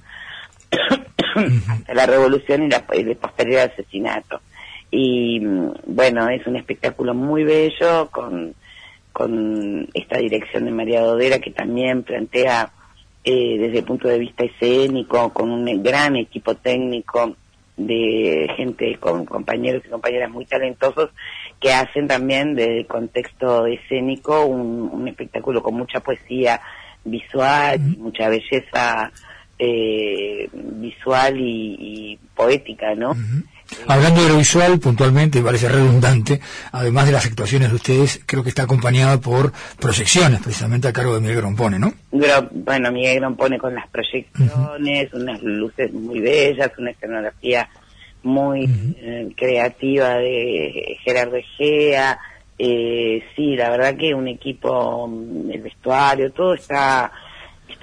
Hasta 1.68 1.94
la 1.94 2.06
revolución 2.06 2.63
y, 2.63 2.70
la, 2.70 2.86
el 2.94 3.15
posterior 3.18 3.70
asesinato. 3.72 4.42
Y 4.92 5.42
bueno, 5.86 6.30
es 6.30 6.46
un 6.48 6.56
espectáculo 6.56 7.13
muy 7.13 7.44
bello 7.44 8.10
con, 8.12 8.56
con 9.12 9.88
esta 9.94 10.18
dirección 10.18 10.65
de 10.65 10.72
María 10.72 11.01
Dodera 11.01 11.39
que 11.39 11.51
también 11.51 12.04
plantea 12.04 12.72
eh, 13.25 13.58
desde 13.58 13.79
el 13.79 13.86
punto 13.86 14.08
de 14.08 14.20
vista 14.20 14.46
escénico, 14.46 15.34
con 15.34 15.50
un 15.50 15.84
gran 15.84 16.15
equipo 16.15 16.55
técnico 16.55 17.36
de 17.75 18.48
gente, 18.55 18.98
con 19.00 19.25
compañeros 19.25 19.84
y 19.86 19.89
compañeras 19.89 20.29
muy 20.29 20.46
talentosos 20.46 21.10
que 21.60 21.74
hacen 21.74 22.08
también 22.08 22.55
del 22.55 22.86
contexto 22.86 23.65
escénico 23.65 24.46
un, 24.46 25.08
espectáculo 25.08 25.62
con 25.62 25.74
mucha 25.74 26.00
poesía 26.00 26.62
visual, 27.03 27.75
y 27.75 27.98
mucha 27.98 28.29
belleza 28.29 29.12
eh, 29.60 30.50
visual 30.53 31.36
y, 31.39 32.20
poética, 32.36 32.96
¿no? 32.96 33.15
Hablando 33.88 34.24
de 34.24 34.30
lo 34.30 34.38
visual, 34.38 34.80
puntualmente, 34.80 35.42
parece 35.42 35.70
redundante, 35.70 36.40
además 36.72 37.06
de 37.06 37.12
las 37.12 37.26
actuaciones 37.26 37.70
de 37.70 37.76
ustedes, 37.76 38.22
creo 38.26 38.44
que 38.44 38.50
está 38.50 38.64
acompañada 38.64 39.20
por 39.20 39.52
proyecciones, 39.80 40.42
precisamente 40.42 40.88
a 40.88 40.94
cargo 40.94 41.16
de 41.16 41.22
Miguel 41.22 41.38
Grompone, 41.38 41.80
¿no? 41.80 41.94
bueno, 42.52 42.92
Miguel 42.92 43.20
Grompone 43.20 43.58
con 43.58 43.74
las 43.74 43.88
proyecciones, 43.90 45.14
unas 45.14 45.42
luces 45.42 45.92
muy 45.94 46.20
bellas, 46.20 46.72
una 46.78 46.92
escenografía 46.92 47.70
muy 48.24 48.68
eh, 48.98 49.32
creativa 49.36 50.16
de 50.16 50.98
Gerardo 51.04 51.36
Egea, 51.36 52.20
eh, 52.58 53.22
sí, 53.36 53.56
la 53.56 53.70
verdad 53.70 53.98
que 53.98 54.14
un 54.14 54.28
equipo, 54.28 55.08
mm, 55.08 55.52
el 55.52 55.62
vestuario, 55.62 56.32
todo 56.32 56.54
está 56.54 57.12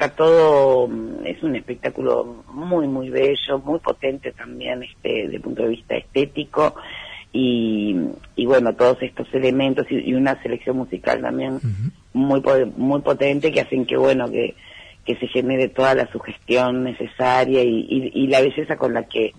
está 0.02 0.16
todo, 0.16 0.88
mm, 0.88 1.26
es 1.26 1.42
un 1.42 1.54
espectáculo 1.54 2.44
muy, 2.52 2.88
muy 2.88 3.08
bello, 3.08 3.58
muy 3.64 3.78
potente 3.78 4.32
también 4.32 4.82
este, 4.82 5.22
desde 5.24 5.36
el 5.36 5.42
punto 5.42 5.62
de 5.62 5.68
vista 5.68 5.94
estético 5.94 6.74
y, 7.32 7.96
y 8.34 8.46
bueno, 8.46 8.74
todos 8.74 9.00
estos 9.00 9.32
elementos 9.32 9.86
y, 9.90 10.12
una 10.12 10.40
selección 10.42 10.76
musical 10.76 11.20
también 11.20 11.60
muy, 12.12 12.42
muy 12.76 13.00
potente 13.00 13.52
que 13.52 13.60
hacen 13.60 13.86
que, 13.86 13.96
bueno, 13.96 14.28
que, 14.28 14.56
que 15.04 15.16
se 15.16 15.28
genere 15.28 15.68
toda 15.68 15.94
la 15.94 16.10
sugestión 16.10 16.82
necesaria 16.82 17.62
y, 17.62 17.86
y, 17.88 18.10
y 18.12 18.26
la 18.26 18.40
belleza 18.40 18.76
con 18.76 18.94
la 18.94 19.04
que 19.04 19.32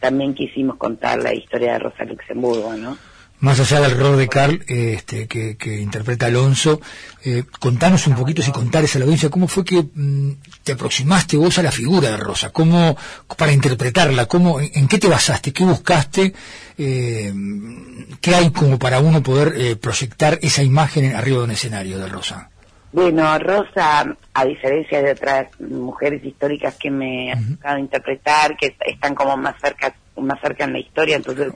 también 0.00 0.34
quisimos 0.34 0.76
contar 0.78 1.18
la 1.22 1.32
historia 1.32 1.74
de 1.74 1.78
Rosa 1.78 2.04
Luxemburgo, 2.04 2.74
¿no? 2.74 2.96
Más 3.40 3.60
allá 3.60 3.80
del 3.80 3.98
rol 3.98 4.18
de 4.18 4.28
Carl, 4.28 4.64
este, 4.66 5.28
que, 5.28 5.80
interpreta 5.80 6.26
Alonso, 6.26 6.80
eh, 7.24 7.44
contanos 7.60 8.06
un 8.06 8.16
poquito, 8.16 8.42
si 8.42 8.50
contares 8.50 8.94
a 8.96 8.98
la 8.98 9.04
audiencia, 9.04 9.30
cómo 9.30 9.46
fue 9.46 9.64
que 9.64 9.82
mm, 9.82 10.32
te 10.64 10.72
aproximaste 10.72 11.36
vos 11.36 11.58
a 11.58 11.62
la 11.62 11.70
figura 11.70 12.10
de 12.10 12.16
Rosa, 12.16 12.50
cómo, 12.50 12.96
para 13.36 13.52
interpretarla, 13.52 14.26
cómo, 14.26 14.60
en, 14.60 14.88
qué 14.88 14.98
te 14.98 15.08
basaste, 15.08 15.52
qué 15.52 15.64
buscaste, 15.64 16.34
eh, 16.76 17.32
qué 18.20 18.34
hay 18.34 18.50
como 18.50 18.78
para 18.78 18.98
uno 19.00 19.22
poder 19.22 19.54
eh, 19.56 19.76
proyectar 19.76 20.38
esa 20.42 20.62
imagen 20.62 21.14
arriba 21.14 21.38
de 21.38 21.44
un 21.44 21.50
escenario 21.52 21.98
de 21.98 22.08
Rosa. 22.08 22.50
Bueno, 22.90 23.38
Rosa, 23.38 24.16
a 24.32 24.44
diferencia 24.46 25.02
de 25.02 25.12
otras 25.12 25.48
mujeres 25.60 26.24
históricas 26.24 26.74
que 26.76 26.90
me 26.90 27.32
han 27.32 27.56
tocado 27.56 27.78
interpretar, 27.78 28.56
que 28.56 28.74
están 28.86 29.14
como 29.14 29.36
más 29.36 29.54
cerca, 29.60 29.94
más 30.16 30.40
cerca 30.40 30.64
en 30.64 30.72
la 30.72 30.78
historia, 30.78 31.16
entonces 31.16 31.52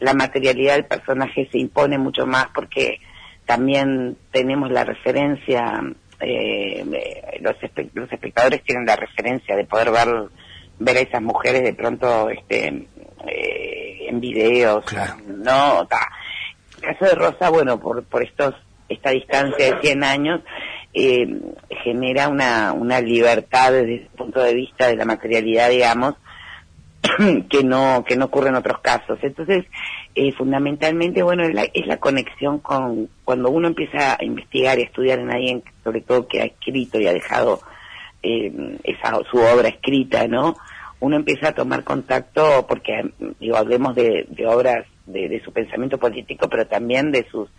la 0.00 0.14
materialidad 0.14 0.74
del 0.74 0.86
personaje 0.86 1.48
se 1.50 1.58
impone 1.58 1.98
mucho 1.98 2.26
más 2.26 2.48
porque 2.54 3.00
también 3.46 4.16
tenemos 4.30 4.70
la 4.70 4.84
referencia, 4.84 5.82
eh, 6.20 6.84
los, 7.40 7.54
los 7.92 8.12
espectadores 8.12 8.62
tienen 8.62 8.86
la 8.86 8.96
referencia 8.96 9.56
de 9.56 9.64
poder 9.64 9.90
ver, 9.90 10.08
ver 10.78 10.96
a 10.96 11.00
esas 11.00 11.22
mujeres 11.22 11.62
de 11.62 11.74
pronto 11.74 12.30
este, 12.30 12.86
eh, 13.26 14.06
en 14.08 14.20
videos, 14.20 14.84
¿no? 15.26 15.80
En 15.80 16.88
el 16.88 16.96
caso 16.96 17.04
de 17.04 17.14
Rosa, 17.14 17.50
bueno, 17.50 17.78
por, 17.78 18.04
por 18.04 18.22
estos 18.22 18.54
esta 18.88 19.10
distancia 19.10 19.74
de 19.74 19.80
100 19.80 20.04
años, 20.04 20.40
eh, 20.92 21.26
genera 21.82 22.28
una, 22.28 22.72
una 22.72 23.00
libertad 23.00 23.72
desde 23.72 23.94
el 23.94 24.06
punto 24.08 24.40
de 24.40 24.54
vista 24.54 24.88
de 24.88 24.96
la 24.96 25.04
materialidad, 25.04 25.70
digamos, 25.70 26.14
que 27.50 27.64
no 27.64 28.04
que 28.06 28.16
no 28.16 28.26
ocurre 28.26 28.48
en 28.48 28.56
otros 28.56 28.78
casos. 28.80 29.18
Entonces, 29.22 29.64
eh, 30.14 30.32
fundamentalmente, 30.32 31.22
bueno, 31.22 31.44
es 31.44 31.54
la, 31.54 31.64
es 31.64 31.86
la 31.86 31.98
conexión 31.98 32.58
con 32.60 33.08
cuando 33.24 33.50
uno 33.50 33.68
empieza 33.68 34.16
a 34.18 34.24
investigar 34.24 34.78
y 34.78 34.82
a 34.82 34.86
estudiar 34.86 35.18
en 35.18 35.30
alguien, 35.30 35.62
sobre 35.82 36.00
todo 36.00 36.26
que 36.28 36.40
ha 36.40 36.44
escrito 36.44 37.00
y 37.00 37.06
ha 37.06 37.12
dejado 37.12 37.60
eh, 38.22 38.78
esa 38.84 39.18
su 39.30 39.38
obra 39.38 39.68
escrita, 39.68 40.26
¿no? 40.26 40.56
Uno 41.00 41.16
empieza 41.16 41.48
a 41.48 41.54
tomar 41.54 41.84
contacto 41.84 42.66
porque, 42.66 43.12
digo, 43.38 43.56
hablemos 43.56 43.94
de, 43.94 44.26
obras 44.46 44.86
de, 45.04 45.28
de, 45.28 45.42
su 45.44 45.52
pensamiento 45.52 45.98
político, 45.98 46.48
pero 46.48 46.66
también 46.66 47.12
de 47.12 47.26
sus 47.30 47.50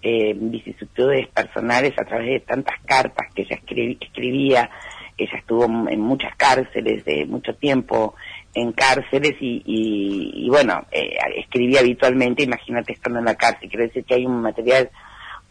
eh, 0.00 0.34
vicisitudes 0.34 1.28
personales 1.28 1.92
a 1.98 2.04
través 2.04 2.28
de 2.28 2.40
tantas 2.40 2.80
cartas 2.86 3.28
que 3.34 3.42
ella 3.42 3.60
escribía. 4.00 4.70
Ella 5.18 5.38
estuvo 5.38 5.64
en 5.64 6.00
muchas 6.00 6.34
cárceles 6.36 7.04
de 7.04 7.26
mucho 7.26 7.54
tiempo 7.54 8.14
en 8.54 8.72
cárceles 8.72 9.34
y, 9.40 9.62
y, 9.66 10.48
bueno, 10.48 10.86
eh, 10.92 11.16
escribía 11.36 11.80
habitualmente, 11.80 12.44
imagínate 12.44 12.92
estando 12.92 13.18
en 13.18 13.24
la 13.24 13.34
cárcel, 13.34 13.68
quiero 13.68 13.84
decir 13.84 14.04
que 14.04 14.14
hay 14.14 14.26
un 14.26 14.40
material 14.40 14.90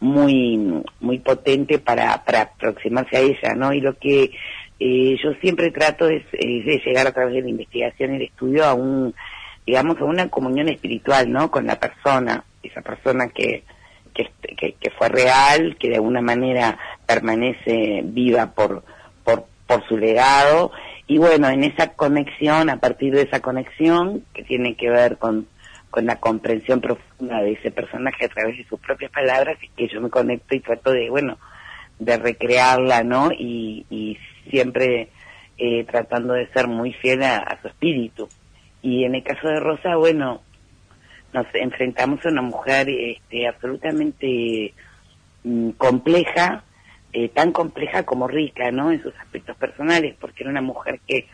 muy 0.00 0.82
muy 1.00 1.18
potente 1.18 1.78
para, 1.78 2.24
para 2.24 2.42
aproximarse 2.42 3.16
a 3.16 3.20
ella, 3.20 3.54
¿no? 3.54 3.72
Y 3.72 3.80
lo 3.80 3.96
que 3.98 4.30
eh, 4.80 5.16
yo 5.22 5.32
siempre 5.40 5.70
trato 5.70 6.08
es, 6.08 6.22
de 6.32 6.82
llegar 6.84 7.06
a 7.06 7.12
través 7.12 7.34
de 7.34 7.42
la 7.42 7.48
investigación 7.48 8.12
y 8.12 8.16
el 8.16 8.22
estudio 8.22 8.64
a 8.64 8.74
un, 8.74 9.14
digamos, 9.66 9.98
a 10.00 10.04
una 10.04 10.28
comunión 10.28 10.68
espiritual, 10.68 11.30
¿no? 11.30 11.50
Con 11.50 11.66
la 11.66 11.78
persona, 11.78 12.44
esa 12.62 12.82
persona 12.82 13.28
que, 13.28 13.62
que, 14.14 14.30
que, 14.56 14.90
fue 14.90 15.08
real, 15.08 15.76
que 15.78 15.88
de 15.88 15.96
alguna 15.96 16.20
manera 16.20 16.78
permanece 17.06 18.02
viva 18.04 18.52
por, 18.52 18.84
por, 19.24 19.46
por 19.66 19.86
su 19.88 19.96
legado 19.96 20.72
y 21.06 21.18
bueno, 21.18 21.48
en 21.48 21.64
esa 21.64 21.92
conexión, 21.94 22.70
a 22.70 22.78
partir 22.78 23.14
de 23.14 23.22
esa 23.22 23.40
conexión, 23.40 24.24
que 24.32 24.42
tiene 24.42 24.74
que 24.76 24.88
ver 24.88 25.18
con, 25.18 25.46
con 25.90 26.06
la 26.06 26.16
comprensión 26.16 26.80
profunda 26.80 27.40
de 27.42 27.52
ese 27.52 27.70
personaje 27.70 28.24
a 28.24 28.28
través 28.28 28.56
de 28.56 28.64
sus 28.64 28.80
propias 28.80 29.10
palabras, 29.10 29.58
es 29.62 29.70
que 29.76 29.88
yo 29.88 30.00
me 30.00 30.10
conecto 30.10 30.54
y 30.54 30.60
trato 30.60 30.92
de, 30.92 31.10
bueno, 31.10 31.38
de 31.98 32.16
recrearla, 32.16 33.04
¿no? 33.04 33.30
Y, 33.32 33.86
y 33.90 34.18
siempre 34.50 35.10
eh, 35.56 35.84
tratando 35.84 36.34
de 36.34 36.48
ser 36.48 36.66
muy 36.66 36.92
fiel 36.94 37.22
a, 37.22 37.58
su 37.62 37.68
espíritu. 37.68 38.28
Y 38.82 39.04
en 39.04 39.14
el 39.14 39.22
caso 39.22 39.46
de 39.46 39.60
Rosa, 39.60 39.96
bueno, 39.96 40.42
nos 41.32 41.46
enfrentamos 41.54 42.24
a 42.24 42.28
una 42.28 42.42
mujer 42.42 42.88
este, 42.88 43.46
absolutamente 43.46 44.74
mm, 45.44 45.70
compleja, 45.70 46.64
eh, 47.16 47.28
tan 47.28 47.52
compleja 47.52 48.02
como 48.02 48.26
rica, 48.26 48.72
¿no? 48.72 48.90
En 48.90 49.00
sus 49.00 49.14
aspectos 49.20 49.56
personales, 49.56 50.16
porque 50.20 50.42
era 50.42 50.50
una 50.50 50.60
mujer 50.60 50.98
que, 51.06 51.28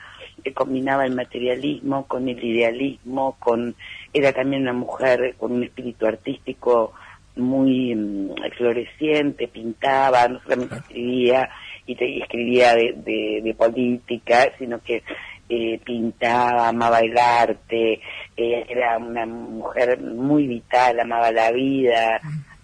combinaba 0.55 1.07
el 1.07 1.15
materialismo 1.15 2.07
con 2.07 2.29
el 2.29 2.43
idealismo, 2.43 3.37
con 3.39 3.75
era 4.13 4.33
también 4.33 4.63
una 4.63 4.73
mujer 4.75 5.35
con 5.39 5.53
un 5.53 5.65
espíritu 5.65 6.07
artístico 6.07 6.93
muy 7.37 7.95
mm, 7.95 8.35
floreciente, 8.57 9.49
pintaba, 9.49 10.29
no 10.29 10.41
solamente 10.43 10.77
escribía 10.77 11.49
y, 11.87 12.21
escribía 12.21 12.75
de, 12.75 13.41
de, 13.43 13.55
política, 13.55 14.53
sino 14.59 14.83
que 14.83 15.03
eh, 15.49 15.81
pintaba, 15.83 16.69
amaba 16.69 17.01
el 17.01 17.17
arte, 17.17 18.01
eh, 18.37 18.67
era 18.69 18.99
una 18.99 19.25
mujer 19.25 19.99
muy 19.99 20.47
vital, 20.47 21.01
amaba 21.01 21.31
la 21.33 21.51
vida, 21.53 22.21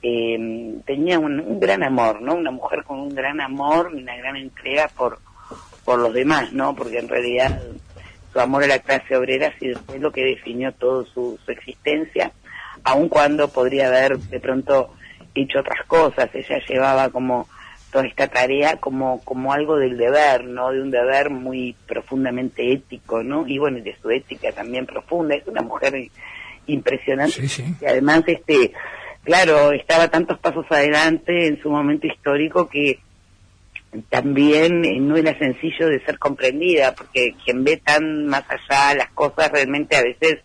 eh, 0.09 0.39
tenía 0.87 1.19
un, 1.19 1.59
gran 1.59 1.83
amor, 1.83 2.23
¿no? 2.23 2.35
Una 2.35 2.53
mujer 2.53 2.85
con 2.85 3.01
un 3.01 3.13
gran 3.13 3.41
amor, 3.41 3.89
una 3.93 4.17
gran 4.17 4.37
entrega 4.37 4.89
por, 4.97 5.19
por 5.85 5.99
los 5.99 6.15
demás, 6.15 6.53
¿no? 6.53 6.77
Porque 6.77 7.01
en 7.01 7.09
realidad 7.09 7.61
su 8.33 8.39
amor 8.39 8.63
a 8.63 8.69
la 8.69 8.79
clase 8.79 9.17
obrera 9.17 9.53
sido 9.59 9.81
lo 9.99 10.13
que 10.13 10.23
definió 10.23 10.71
toda 10.71 11.05
su, 11.13 11.37
existencia, 11.49 12.31
aun 12.85 13.09
cuando 13.09 13.49
podría 13.49 13.89
haber 13.89 14.17
de 14.19 14.39
pronto 14.39 14.95
hecho 15.35 15.59
otras 15.59 15.85
cosas. 15.89 16.31
Ella 16.33 16.61
llevaba 16.69 17.09
como 17.09 17.49
toda 17.91 18.07
esta 18.07 18.29
tarea 18.29 18.77
como, 18.77 19.25
como 19.25 19.53
algo 19.53 19.77
del 19.77 19.97
deber, 19.97 20.45
¿no? 20.45 20.71
De 20.71 20.83
un 20.83 20.93
deber 20.93 21.31
muy 21.31 21.75
profundamente 21.89 22.73
ético, 22.73 23.25
¿no? 23.25 23.45
Y 23.49 23.59
bueno, 23.59 23.81
de 23.83 23.97
su 24.01 24.09
ética 24.09 24.53
también 24.53 24.87
profunda. 24.87 25.35
Es 25.35 25.49
una 25.49 25.63
mujer 25.63 25.95
impresionante. 26.69 27.43
Y 27.81 27.85
además, 27.85 28.23
este, 28.29 28.73
claro, 29.27 29.73
estaba 29.73 30.09
tantos 30.09 30.39
pasos 30.39 30.65
adelante 30.71 31.49
en 31.49 31.61
su 31.61 31.69
momento 31.69 32.07
histórico 32.07 32.69
que 32.69 33.01
también 34.09 34.85
eh, 34.85 35.01
no 35.01 35.17
era 35.17 35.37
sencillo 35.39 35.89
de 35.89 36.05
ser 36.05 36.19
comprendida, 36.19 36.95
porque 36.95 37.35
quien 37.45 37.65
ve 37.65 37.77
tan 37.77 38.27
más 38.27 38.45
allá 38.49 38.95
las 38.95 39.11
cosas 39.11 39.51
realmente 39.51 39.97
a 39.97 40.03
veces 40.03 40.39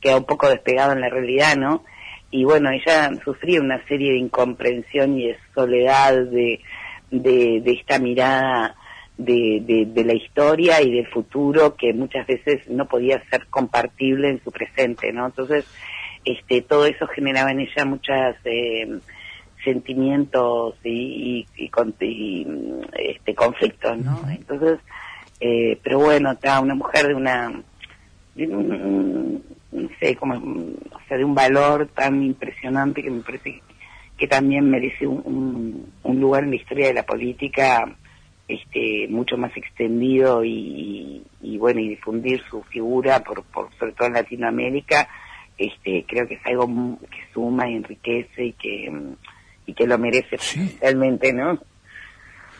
queda 0.00 0.16
un 0.16 0.24
poco 0.24 0.48
despegado 0.48 0.92
en 0.92 1.00
la 1.00 1.08
realidad, 1.08 1.56
¿no? 1.56 1.84
Y 2.30 2.44
bueno, 2.44 2.70
ella 2.70 3.10
sufría 3.24 3.60
una 3.60 3.84
serie 3.86 4.12
de 4.12 4.18
incomprensión 4.18 5.18
y 5.18 5.26
de 5.26 5.36
soledad 5.52 6.14
de, 6.14 6.60
de, 7.10 7.62
esta 7.66 7.98
mirada 7.98 8.76
de, 9.18 9.86
de, 9.92 10.04
la 10.04 10.14
historia 10.14 10.80
y 10.80 10.92
del 10.92 11.08
futuro 11.08 11.74
que 11.74 11.92
muchas 11.92 12.26
veces 12.28 12.70
no 12.70 12.86
podía 12.86 13.20
ser 13.28 13.46
compartible 13.48 14.28
en 14.28 14.42
su 14.44 14.52
presente, 14.52 15.12
¿no? 15.12 15.26
Entonces, 15.26 15.66
este, 16.24 16.62
todo 16.62 16.86
eso 16.86 17.06
generaba 17.08 17.50
en 17.50 17.60
ella 17.60 17.84
muchas 17.84 18.36
eh, 18.44 18.98
sentimientos 19.64 20.74
y, 20.84 21.46
y, 21.56 22.46
este, 22.98 23.34
conflictos, 23.34 23.98
¿no? 23.98 24.20
Entonces, 24.28 24.78
eh, 25.40 25.78
pero 25.82 25.98
bueno, 25.98 26.32
está 26.32 26.60
una 26.60 26.74
mujer 26.74 27.08
de 27.08 27.14
una, 27.14 27.50
no 28.36 29.88
sé, 29.98 30.16
como, 30.16 30.34
o 30.34 31.00
sea, 31.08 31.16
de 31.16 31.24
un 31.24 31.34
valor 31.34 31.88
tan 31.88 32.22
impresionante 32.22 33.02
que 33.02 33.10
me 33.10 33.22
parece 33.22 33.62
que 34.16 34.28
también 34.28 34.68
merece 34.68 35.06
un, 35.06 35.90
un, 36.02 36.20
lugar 36.20 36.44
en 36.44 36.50
la 36.50 36.56
historia 36.56 36.88
de 36.88 36.94
la 36.94 37.06
política 37.06 37.96
este 38.46 39.06
mucho 39.08 39.38
más 39.38 39.56
extendido 39.56 40.44
y, 40.44 41.22
y, 41.40 41.56
bueno 41.56 41.80
y 41.80 41.88
difundir 41.88 42.42
su 42.50 42.62
figura 42.64 43.20
por, 43.20 43.44
por 43.44 43.72
sobre 43.78 43.92
todo 43.92 44.08
en 44.08 44.14
Latinoamérica 44.14 45.08
este 45.60 46.04
creo 46.08 46.26
que 46.26 46.34
es 46.34 46.46
algo 46.46 46.98
que 47.10 47.32
suma 47.32 47.68
y 47.68 47.76
enriquece 47.76 48.46
y 48.46 48.52
que 48.54 48.92
y 49.66 49.74
que 49.74 49.86
lo 49.86 49.98
merece 49.98 50.38
realmente 50.80 51.32
no 51.32 51.58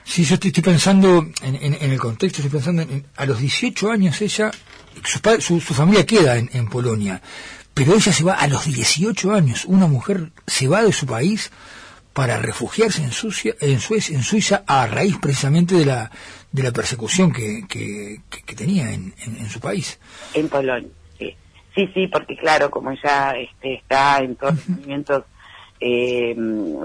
Sí, 0.02 0.24
yo 0.24 0.34
estoy, 0.34 0.50
pensando 0.50 1.28
en, 1.42 1.56
en, 1.56 1.92
el 1.92 1.98
contexto, 1.98 2.38
estoy 2.38 2.50
pensando 2.50 2.82
en, 2.82 3.04
a 3.16 3.26
los 3.26 3.38
18 3.38 3.90
años 3.90 4.20
ella, 4.22 4.50
su, 5.04 5.60
su, 5.60 5.74
familia 5.74 6.06
queda 6.06 6.36
en, 6.36 6.48
en, 6.52 6.68
Polonia, 6.68 7.20
pero 7.74 7.94
ella 7.94 8.12
se 8.12 8.24
va 8.24 8.34
a 8.34 8.48
los 8.48 8.64
18 8.64 9.32
años, 9.32 9.66
una 9.66 9.86
mujer 9.86 10.32
se 10.46 10.66
va 10.66 10.82
de 10.82 10.92
su 10.92 11.06
país 11.06 11.52
para 12.12 12.38
refugiarse 12.38 13.02
en, 13.02 13.12
Suecia, 13.12 13.54
en, 13.60 13.78
Suecia, 13.78 14.16
en 14.16 14.22
Suiza 14.22 14.64
a 14.66 14.86
raíz 14.86 15.16
precisamente 15.18 15.76
de 15.76 15.86
la, 15.86 16.10
de 16.50 16.62
la 16.62 16.72
persecución 16.72 17.32
que, 17.32 17.64
que, 17.68 18.20
que 18.28 18.54
tenía 18.54 18.92
en, 18.92 19.14
su 19.48 19.60
país. 19.60 19.98
En 20.34 20.48
Polonia, 20.48 20.88
sí. 21.74 21.90
Sí, 21.94 22.06
porque 22.06 22.36
claro, 22.36 22.70
como 22.70 22.90
ella 22.90 23.32
este, 23.32 23.74
está 23.74 24.18
en 24.18 24.36
todos 24.36 24.54
los 24.54 24.68
movimientos 24.68 25.24
eh, 25.80 26.36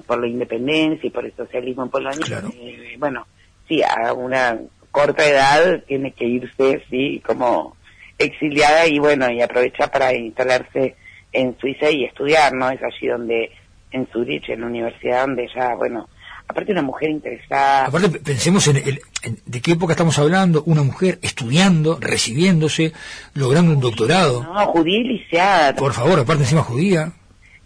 por 0.05 0.19
la 0.19 0.27
independencia 0.27 1.07
y 1.07 1.11
por 1.11 1.25
el 1.25 1.35
socialismo 1.35 1.83
en 1.83 1.89
Polonia, 1.89 2.43
eh, 2.53 2.95
bueno, 2.97 3.27
sí, 3.67 3.81
a 3.83 4.13
una 4.13 4.57
corta 4.91 5.27
edad 5.27 5.83
tiene 5.85 6.11
que 6.13 6.25
irse, 6.25 6.83
sí, 6.89 7.21
como 7.25 7.75
exiliada 8.17 8.87
y 8.87 8.99
bueno, 8.99 9.29
y 9.29 9.41
aprovecha 9.41 9.87
para 9.87 10.13
instalarse 10.13 10.95
en 11.33 11.57
Suiza 11.59 11.91
y 11.91 12.05
estudiar, 12.05 12.53
¿no? 12.53 12.69
Es 12.69 12.81
allí 12.81 13.07
donde, 13.07 13.51
en 13.91 14.07
Zurich, 14.07 14.49
en 14.49 14.61
la 14.61 14.67
universidad, 14.67 15.27
donde 15.27 15.43
ella, 15.43 15.75
bueno, 15.75 16.07
aparte 16.47 16.71
una 16.71 16.81
mujer 16.81 17.09
interesada. 17.09 17.85
Aparte, 17.85 18.09
pensemos 18.19 18.67
en, 18.67 18.77
el, 18.77 19.01
de 19.45 19.61
qué 19.61 19.73
época 19.73 19.93
estamos 19.93 20.17
hablando, 20.19 20.63
una 20.65 20.83
mujer 20.83 21.19
estudiando, 21.21 21.97
recibiéndose, 21.99 22.93
logrando 23.33 23.71
un 23.71 23.79
doctorado. 23.79 24.43
No, 24.43 24.65
judía 24.67 24.99
y 24.99 25.03
liceada. 25.03 25.75
Por 25.75 25.93
favor, 25.93 26.19
aparte 26.19 26.43
encima 26.43 26.61
judía 26.61 27.11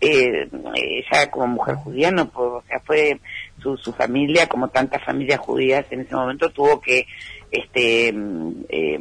eh, 0.01 0.47
ella 0.75 1.29
como 1.29 1.47
mujer 1.47 1.75
judía 1.75 2.11
no 2.11 2.31
o 2.33 2.63
sea, 2.67 2.79
fue 2.79 3.19
su, 3.61 3.75
su 3.77 3.91
familia, 3.93 4.47
como 4.47 4.69
tantas 4.69 5.03
familias 5.03 5.39
judías 5.39 5.85
en 5.91 6.01
ese 6.01 6.15
momento, 6.15 6.49
tuvo 6.51 6.79
que 6.79 7.05
este 7.51 8.09
eh, 8.09 8.99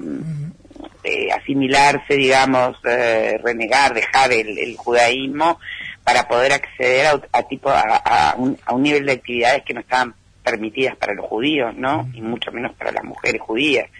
eh, 1.04 1.32
asimilarse, 1.32 2.14
digamos, 2.14 2.76
eh, 2.84 3.38
renegar, 3.42 3.94
dejar 3.94 4.32
el, 4.32 4.76
judaísmo 4.76 5.60
para 6.08 6.26
poder 6.26 6.52
acceder 6.52 7.20
a, 7.32 7.42
tipo 7.42 7.68
a, 7.68 8.34
un, 8.38 8.56
a 8.64 8.72
un 8.72 8.82
nivel 8.82 9.04
de 9.04 9.12
actividades 9.12 9.62
que 9.62 9.74
no 9.74 9.80
estaban 9.80 10.14
permitidas 10.42 10.96
para 10.96 11.12
los 11.12 11.26
judíos, 11.26 11.76
¿no? 11.76 12.08
Y 12.14 12.22
mucho 12.22 12.50
menos 12.50 12.74
para 12.76 12.92
las 12.92 13.04
mujeres 13.04 13.42
judías. 13.42 13.90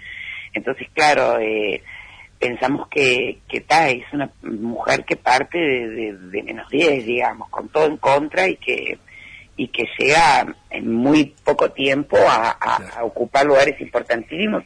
Entonces, 0.55 0.89
claro, 0.95 1.39
eh, 1.39 1.83
pensamos 2.39 2.89
que, 2.89 3.41
que 3.47 3.61
ta, 3.61 3.91
es 3.91 4.11
una 4.15 4.31
mujer 4.41 5.05
que 5.05 5.17
parte 5.17 5.59
de, 5.59 6.17
de, 6.17 6.43
menos 6.45 6.71
10, 6.71 7.05
digamos, 7.05 7.51
con 7.51 7.69
todo 7.69 7.85
en 7.85 7.99
contra 7.99 8.49
y 8.49 8.57
que 8.57 8.99
y 9.59 9.69
que 9.69 9.85
llega 9.99 10.47
en 10.71 10.91
muy 10.91 11.35
poco 11.45 11.73
tiempo 11.73 12.17
a, 12.17 12.53
a, 12.53 13.05
ocupar 13.05 13.45
lugares 13.45 13.79
importantísimos 13.83 14.65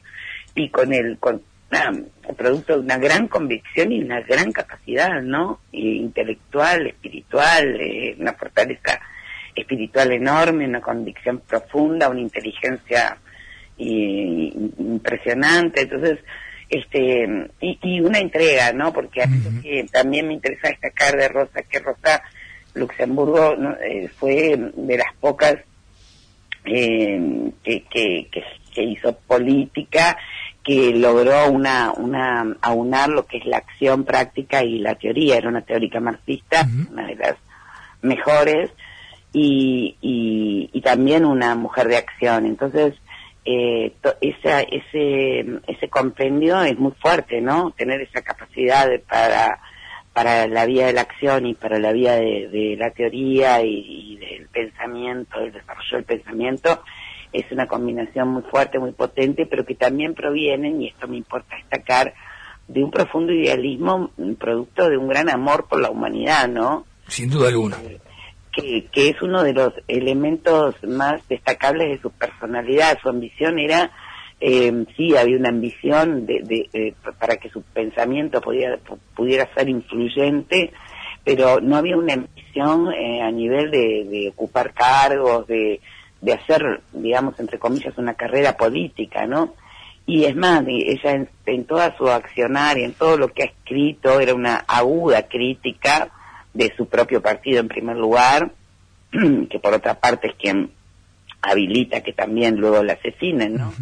y 0.55 0.69
con 0.69 0.93
el 0.93 1.19
con 1.19 1.43
producto 2.37 2.75
de 2.75 2.81
una 2.81 2.99
gran 2.99 3.29
convicción 3.29 3.93
y 3.93 4.03
una 4.03 4.21
gran 4.21 4.53
capacidad, 4.53 5.21
¿no? 5.23 5.61
intelectual, 5.73 6.87
espiritual, 6.87 7.81
eh, 7.81 8.17
una 8.19 8.35
fortaleza 8.35 9.01
espiritual 9.55 10.13
enorme, 10.13 10.67
una 10.67 10.81
convicción 10.81 11.41
profunda, 11.41 12.09
una 12.09 12.21
inteligencia 12.21 13.17
y, 13.77 14.53
impresionante. 14.79 15.83
Entonces, 15.83 16.19
este 16.69 17.51
y, 17.61 18.01
una 18.01 18.19
entrega, 18.19 18.73
¿no? 18.73 18.93
Porque 18.93 19.23
a 19.23 19.27
mí 19.27 19.85
también 19.93 20.29
me 20.29 20.35
interesa 20.35 20.69
destacar 20.69 21.17
de 21.17 21.29
Rosa 21.29 21.63
que 21.63 21.79
Rosa 21.81 22.23
Luxemburgo 22.75 23.55
eh, 23.83 24.09
fue 24.17 24.57
de 24.75 24.97
las 24.97 25.15
pocas 25.21 25.57
eh, 26.65 27.51
que, 27.63 27.85
que, 27.91 28.29
que, 28.31 28.83
hizo 28.83 29.19
política 29.27 30.17
que 30.65 30.93
logró 30.93 31.51
una, 31.51 31.93
una 31.93 32.57
aunar 32.61 33.09
lo 33.09 33.27
que 33.27 33.39
es 33.39 33.47
la 33.47 33.59
acción 33.59 34.05
práctica 34.05 34.63
y 34.63 34.79
la 34.79 34.95
teoría. 34.95 35.37
Era 35.37 35.49
una 35.49 35.63
teórica 35.63 36.01
marxista, 36.01 36.67
una 36.91 37.07
de 37.07 37.17
las 37.17 37.37
mejores, 38.01 38.71
y, 39.33 39.97
y, 40.01 40.71
y, 40.73 40.81
también 40.83 41.25
una 41.25 41.55
mujer 41.55 41.89
de 41.89 41.97
acción. 41.97 42.47
Entonces, 42.47 42.95
eh, 43.45 43.93
esa, 44.21 44.61
ese, 44.61 45.45
ese 45.67 45.89
compendio 45.89 46.61
es 46.63 46.79
muy 46.79 46.93
fuerte, 46.93 47.41
¿no? 47.41 47.73
Tener 47.73 48.01
esa 48.03 48.23
capacidad 48.23 48.89
para, 49.09 49.59
para 50.13 50.47
la 50.47 50.67
vía 50.67 50.87
de 50.87 50.93
la 50.93 51.03
acción 51.03 51.47
y 51.47 51.55
para 51.55 51.79
la 51.79 51.93
vía 51.93 52.15
de, 52.15 52.77
la 52.79 52.91
teoría 52.91 53.63
y, 53.63 54.17
del 54.17 54.47
pensamiento, 54.49 55.41
del 55.41 55.53
desarrollo 55.53 55.97
del 55.97 56.05
pensamiento, 56.05 56.85
es 57.33 57.51
una 57.51 57.67
combinación 57.67 58.29
muy 58.29 58.43
fuerte, 58.43 58.79
muy 58.79 58.93
potente, 58.93 59.47
pero 59.47 59.65
que 59.65 59.75
también 59.75 60.15
provienen, 60.15 60.83
y 60.83 60.89
esto 60.89 61.09
me 61.09 61.17
importa 61.17 61.57
destacar, 61.57 62.15
de 62.69 62.85
un 62.85 62.91
profundo 62.91 63.33
idealismo, 63.33 64.11
producto 64.39 64.89
de 64.89 64.97
un 64.97 65.09
gran 65.09 65.29
amor 65.29 65.67
por 65.69 65.81
la 65.81 65.91
humanidad, 65.91 66.49
¿no? 66.49 66.87
Sin 67.09 67.31
duda 67.31 67.49
alguna. 67.49 67.77
Eh, 67.85 67.99
que, 68.53 68.87
que 68.93 69.09
es 69.09 69.23
uno 69.23 69.43
de 69.43 69.55
los 69.55 69.73
elementos 69.89 70.75
más 70.85 71.27
destacables 71.29 71.89
de 71.89 72.03
su 72.03 72.11
personalidad. 72.11 72.99
Su 73.03 73.09
ambición 73.09 73.59
era, 73.59 73.91
eh, 74.41 74.85
sí, 74.97 75.17
había 75.17 75.39
una 75.39 75.49
ambición 75.49 76.27
de, 76.27 76.95
para 77.19 77.37
que 77.37 77.49
su 77.49 77.63
pensamiento 77.63 78.41
pudiera, 78.41 78.79
pudiera 79.17 79.53
ser 79.55 79.69
influyente, 79.69 80.73
pero 81.25 81.61
no 81.61 81.77
había 81.77 81.97
una 81.97 82.15
ambición 82.15 82.93
eh, 82.93 83.23
a 83.23 83.31
nivel 83.31 83.71
de, 83.71 84.31
ocupar 84.35 84.75
cargos, 84.75 85.47
de, 85.47 85.81
de 86.23 86.33
hacer, 86.33 86.81
digamos, 86.93 87.39
entre 87.39 87.59
comillas, 87.59 87.99
una 87.99 88.15
carrera 88.15 88.57
política, 88.57 89.27
¿no? 89.27 89.55
Y 90.07 90.25
es 90.25 90.35
más, 90.35 90.65
ella 90.67 91.11
en, 91.13 91.29
en 91.47 91.65
toda 91.65 91.97
su 91.97 92.09
accionar 92.09 92.79
y 92.79 92.85
en 92.85 92.95
todo 92.95 93.19
lo 93.19 93.29
que 93.29 93.43
ha 93.43 93.47
escrito 93.47 94.19
era 94.21 94.35
una 94.35 94.65
aguda 94.67 95.29
crítica 95.29 96.09
de 96.55 96.73
su 96.77 96.87
propio 96.87 97.21
partido 97.21 97.61
en 97.61 97.69
primer 97.69 97.97
lugar, 97.97 98.53
que 99.11 99.59
por 99.59 99.75
otra 99.75 99.95
parte 99.95 100.29
es 100.29 100.35
quien 100.37 100.71
habilita 101.43 102.03
que 102.03 102.13
también 102.13 102.57
luego 102.57 102.83
la 102.85 102.95
asesinen, 102.95 103.57
¿no? 103.57 103.73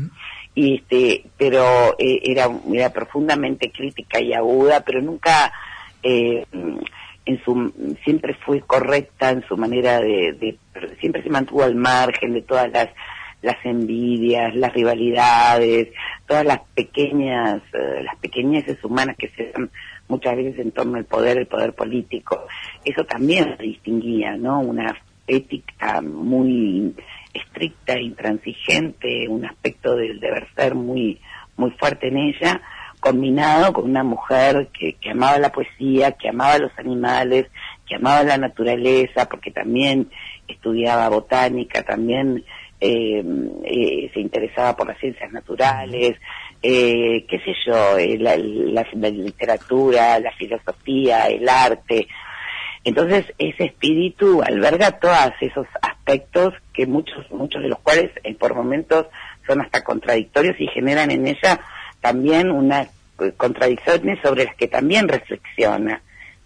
Y 0.54 0.76
este, 0.76 1.26
pero 1.36 1.94
eh, 1.98 2.20
era, 2.24 2.50
era 2.72 2.90
profundamente 2.90 3.70
crítica 3.70 4.18
y 4.20 4.32
aguda, 4.32 4.80
pero 4.80 5.02
nunca 5.02 5.52
eh, 6.02 6.44
en 7.24 7.42
su 7.44 7.96
siempre 8.04 8.34
fue 8.44 8.60
correcta 8.60 9.30
en 9.30 9.42
su 9.46 9.56
manera 9.56 10.00
de, 10.00 10.58
siempre 11.00 11.22
se 11.22 11.30
mantuvo 11.30 11.62
al 11.62 11.74
margen 11.74 12.32
de 12.34 12.42
todas 12.42 12.70
las 12.70 12.88
las 13.42 13.56
envidias, 13.64 14.54
las 14.54 14.72
rivalidades, 14.74 15.88
todas 16.26 16.44
las 16.44 16.60
pequeñas, 16.74 17.62
eh, 17.72 18.02
las 18.02 18.16
pequeñeces 18.16 18.84
humanas 18.84 19.16
que 19.16 19.28
se 19.30 19.50
dan 19.50 19.70
muchas 20.08 20.36
veces 20.36 20.58
en 20.58 20.72
torno 20.72 20.98
al 20.98 21.06
poder, 21.06 21.38
el 21.38 21.46
poder 21.46 21.72
político. 21.72 22.46
Eso 22.84 23.04
también 23.04 23.56
se 23.56 23.62
distinguía, 23.62 24.36
¿no? 24.36 24.60
Una 24.60 24.94
ética 25.26 26.02
muy 26.02 26.94
estricta, 27.32 27.98
intransigente, 27.98 29.26
un 29.28 29.46
aspecto 29.46 29.96
del 29.96 30.20
deber 30.20 30.48
ser 30.54 30.74
muy, 30.74 31.20
muy 31.56 31.70
fuerte 31.72 32.08
en 32.08 32.18
ella, 32.18 32.60
combinado 33.00 33.72
con 33.72 33.84
una 33.84 34.04
mujer 34.04 34.68
que, 34.78 34.94
que 34.94 35.10
amaba 35.10 35.38
la 35.38 35.50
poesía, 35.50 36.12
que 36.12 36.28
amaba 36.28 36.58
los 36.58 36.72
animales, 36.78 37.46
que 37.88 37.96
amaba 37.96 38.22
la 38.22 38.38
naturaleza, 38.38 39.28
porque 39.28 39.50
también 39.50 40.10
estudiaba 40.46 41.08
botánica, 41.08 41.82
también 41.82 42.44
eh, 42.80 43.22
eh, 43.64 44.10
se 44.14 44.20
interesaba 44.20 44.74
por 44.74 44.88
las 44.88 44.98
ciencias 44.98 45.30
naturales, 45.32 46.16
eh, 46.62 47.26
qué 47.28 47.38
sé 47.40 47.54
yo, 47.66 47.96
la, 48.18 48.36
literatura, 49.10 50.18
la 50.18 50.32
filosofía, 50.32 51.26
el 51.26 51.48
arte. 51.48 52.08
Entonces 52.82 53.26
ese 53.36 53.64
espíritu 53.64 54.42
alberga 54.42 54.92
todos 54.92 55.32
esos 55.40 55.66
aspectos 55.82 56.54
que 56.72 56.86
muchos, 56.86 57.30
muchos 57.30 57.60
de 57.60 57.68
los 57.68 57.80
cuales 57.80 58.10
por 58.38 58.54
momentos 58.54 59.06
son 59.46 59.60
hasta 59.60 59.84
contradictorios 59.84 60.58
y 60.58 60.66
generan 60.68 61.10
en 61.10 61.26
ella 61.26 61.60
también 62.00 62.50
unas 62.50 62.88
contradicciones 63.36 64.18
sobre 64.22 64.44
las 64.44 64.56
que 64.56 64.68
también 64.68 65.08
reflexiona 65.08 66.02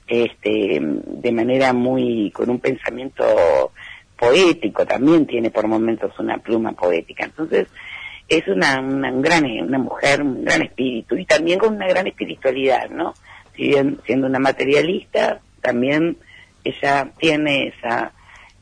este 0.07 0.81
de 0.81 1.33
manera 1.33 1.73
muy 1.73 2.31
con 2.33 2.51
un 2.51 2.59
pensamiento 2.59 3.73
poético 4.19 4.85
también 4.85 5.27
tiene 5.27 5.51
por 5.51 5.67
momentos 5.67 6.13
una 6.19 6.39
pluma 6.39 6.73
poética. 6.73 7.25
Entonces 7.25 7.69
es 8.29 8.47
una, 8.49 8.81
una 8.81 9.11
gran 9.13 9.45
una 9.45 9.79
mujer 9.79 10.23
un 10.23 10.45
gran 10.45 10.63
espíritu 10.63 11.17
y 11.17 11.27
también 11.27 11.59
con 11.59 11.75
una 11.75 11.87
gran 11.87 12.07
espiritualidad 12.07 12.89
no 12.89 13.15
si 13.55 13.69
bien 13.69 14.01
siendo 14.07 14.27
una 14.27 14.39
materialista 14.39 15.41
también 15.61 16.17
ella 16.65 17.11
tiene 17.19 17.69
esa 17.69 18.13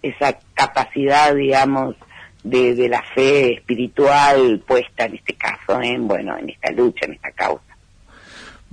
esa 0.02 0.38
capacidad 0.54 1.34
digamos 1.34 1.94
de, 2.42 2.74
de 2.74 2.88
la 2.88 3.02
fe 3.14 3.54
espiritual 3.54 4.62
puesta 4.66 5.04
en 5.04 5.14
este 5.14 5.34
caso 5.34 5.80
en 5.80 6.08
bueno 6.08 6.36
en 6.36 6.50
esta 6.50 6.70
lucha 6.72 7.06
en 7.06 7.14
esta 7.14 7.30
causa 7.32 7.72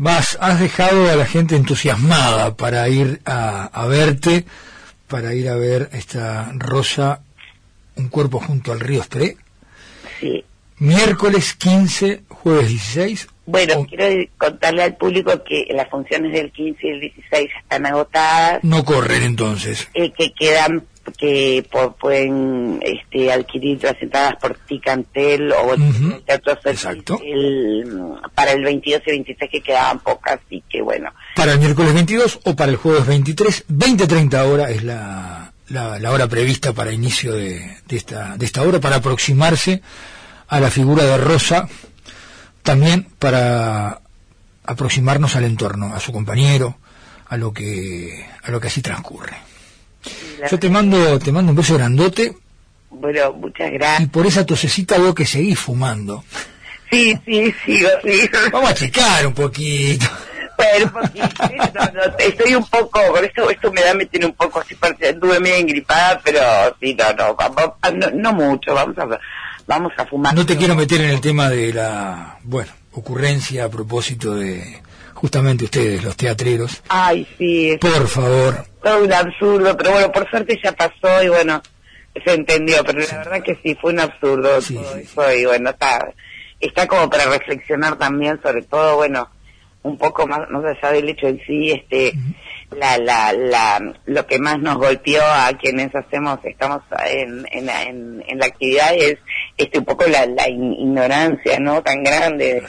Vas, 0.02 0.38
has 0.40 0.62
dejado 0.62 1.12
a 1.12 1.16
la 1.18 1.26
gente 1.26 1.58
entusiasmada 1.58 2.56
para 2.56 2.88
ir 2.88 3.20
a, 3.26 3.86
verte, 3.90 4.46
para 5.10 5.34
ir 5.34 5.50
a 5.50 5.56
ver 5.56 5.90
esta 5.92 6.54
Rosa, 6.56 7.22
un 7.98 8.08
cuerpo 8.08 8.40
junto 8.40 8.72
al 8.72 8.80
río 8.80 9.02
Espré. 9.02 9.36
Sí. 10.22 10.46
Miércoles 10.78 11.54
15, 11.54 12.24
jueves 12.30 12.70
16. 12.70 13.28
Bueno, 13.46 13.86
quiero 13.90 14.26
contarle 14.38 14.84
al 14.84 14.96
público 14.96 15.44
que 15.44 15.68
las 15.72 15.90
funciones 15.90 16.32
del 16.32 16.50
15 16.50 16.80
y 16.82 16.90
el 16.92 17.02
16 17.02 17.50
están 17.62 17.86
agotadas. 17.86 18.64
No 18.64 18.86
corren 18.86 19.24
entonces. 19.24 19.90
Eh, 19.94 20.14
que 20.18 20.32
quedan 20.32 20.86
que 21.18 21.68
pueden 22.00 22.80
este, 22.82 23.32
adquirir 23.32 23.84
las 23.84 24.02
entradas 24.02 24.36
por 24.42 24.58
Ticantel 24.68 25.52
o 25.52 25.74
el 25.74 26.24
Teatro 26.26 26.58
Exacto. 26.66 27.20
para 28.36 28.52
el 28.52 28.64
22 28.64 29.02
y 29.06 29.12
23 29.12 29.52
que 29.52 29.62
quedaban 29.62 30.00
pocas 30.00 30.40
y 30.50 30.62
que 30.62 30.82
bueno. 30.82 31.12
Para 31.36 31.54
el 31.54 31.60
miércoles 31.60 31.94
22 31.94 32.40
o 32.44 32.56
para 32.56 32.72
el 32.72 32.78
jueves 32.78 33.06
23, 33.06 33.68
20-30 33.68 34.46
horas 34.46 34.72
es 34.72 34.84
la, 34.84 35.52
la, 35.70 36.12
hora 36.12 36.28
prevista 36.28 36.74
para 36.74 36.92
inicio 36.92 37.34
de, 37.34 37.78
de, 37.88 37.98
esta, 37.98 38.36
de 38.38 38.46
esta 38.46 38.64
obra, 38.64 38.80
para 38.80 38.98
aproximarse 38.98 39.82
a 40.48 40.60
la 40.60 40.72
figura 40.72 41.04
de 41.04 41.18
Rosa, 41.18 41.68
también 42.64 43.08
para 43.20 44.02
aproximarnos 44.64 45.36
al 45.36 45.46
entorno, 45.46 45.96
a 45.96 46.00
su 46.00 46.12
compañero, 46.12 46.78
a 47.28 47.38
lo 47.38 47.54
que, 47.54 48.26
a 48.44 48.52
lo 48.52 48.60
que 48.60 48.68
así 48.68 48.82
transcurre. 48.82 49.49
Yo 50.50 50.60
te 50.60 50.70
mando, 50.70 51.20
te 51.20 51.32
mando 51.32 51.52
un 51.52 51.56
beso 51.58 51.76
grandote. 51.76 52.36
Bueno, 52.90 53.34
muchas 53.34 53.72
gracias. 53.72 54.02
Y 54.02 54.08
por 54.08 54.26
esa 54.26 54.46
tosecita 54.46 54.98
veo 54.98 55.14
que 55.14 55.26
seguís 55.26 55.60
fumando. 55.60 56.24
Sí, 56.92 57.16
sí, 57.24 57.54
sí, 57.64 57.86
sí. 58.04 58.30
Vamos 58.52 58.72
a 58.72 58.74
checar 58.74 59.28
un 59.28 59.34
poquito. 59.36 60.08
Bueno, 60.58 60.92
porque 60.92 61.22
estoy 62.18 62.56
un 62.56 62.66
poco, 62.66 63.00
esto, 63.20 63.50
esto 63.50 63.72
me 63.72 63.82
da, 63.82 63.94
me 63.94 64.08
tiene 64.08 64.26
un 64.26 64.34
poco 64.34 64.60
así, 64.60 64.76
estuve 65.00 65.40
medio 65.40 65.56
engripada, 65.58 66.20
pero 66.22 66.42
sí, 66.82 66.96
no, 66.96 67.14
no, 67.14 67.38
no, 67.94 68.10
no 68.12 68.34
mucho, 68.34 68.74
vamos 68.74 68.98
a, 68.98 69.08
vamos 69.68 69.94
a 69.98 70.06
fumar. 70.06 70.34
No 70.34 70.46
te 70.46 70.58
quiero 70.58 70.76
meter 70.76 71.00
en 71.00 71.12
el 71.12 71.22
tema 71.22 71.48
de 71.48 71.72
la, 71.72 72.40
bueno, 72.44 72.72
ocurrencia 72.92 73.66
a 73.66 73.70
propósito 73.70 74.36
de 74.36 74.82
justamente 75.20 75.66
ustedes, 75.66 76.02
los 76.02 76.16
teatreros. 76.16 76.82
Ay, 76.88 77.28
sí. 77.38 77.78
Por 77.82 78.08
favor. 78.08 78.66
Todo 78.82 79.04
un 79.04 79.12
absurdo, 79.12 79.76
pero 79.76 79.92
bueno, 79.92 80.12
por 80.14 80.30
suerte 80.30 80.58
ya 80.64 80.72
pasó 80.72 81.22
y 81.22 81.28
bueno, 81.28 81.62
se 82.26 82.34
entendió, 82.34 82.84
pero 82.86 83.00
la 83.00 83.18
verdad 83.18 83.44
que 83.44 83.60
sí, 83.62 83.78
fue 83.82 83.92
un 83.92 84.00
absurdo 84.00 84.60
todo 84.62 84.96
eso 84.96 85.34
y 85.34 85.46
bueno, 85.46 85.72
está, 85.72 86.14
está 86.62 86.88
como 86.88 87.10
para 87.10 87.26
reflexionar 87.26 87.98
también, 87.98 88.40
sobre 88.42 88.62
todo, 88.62 88.96
bueno, 88.96 89.30
un 89.84 89.98
poco 89.98 90.26
más, 90.26 90.50
más 90.50 90.64
allá 90.64 90.94
del 90.94 91.10
hecho 91.10 91.28
en 91.28 91.42
sí, 91.46 91.72
este, 91.72 92.14
la, 92.72 92.98
la, 92.98 93.34
la, 93.34 93.94
lo 94.06 94.26
que 94.26 94.40
más 94.40 94.58
nos 94.60 94.78
golpeó 94.78 95.22
a 95.22 95.52
quienes 95.60 95.94
hacemos, 95.94 96.40
estamos 96.46 96.82
en, 97.10 97.46
en, 97.52 97.70
en, 97.70 98.24
en 98.26 98.40
la 98.40 98.46
actividad 98.46 98.94
es, 98.96 99.18
este, 99.58 99.80
un 99.80 99.86
poco 99.86 100.06
la, 100.08 100.26
la 100.26 100.48
ignorancia, 100.48 101.60
¿no? 101.60 101.82
Tan 101.84 102.04
grande 102.04 102.64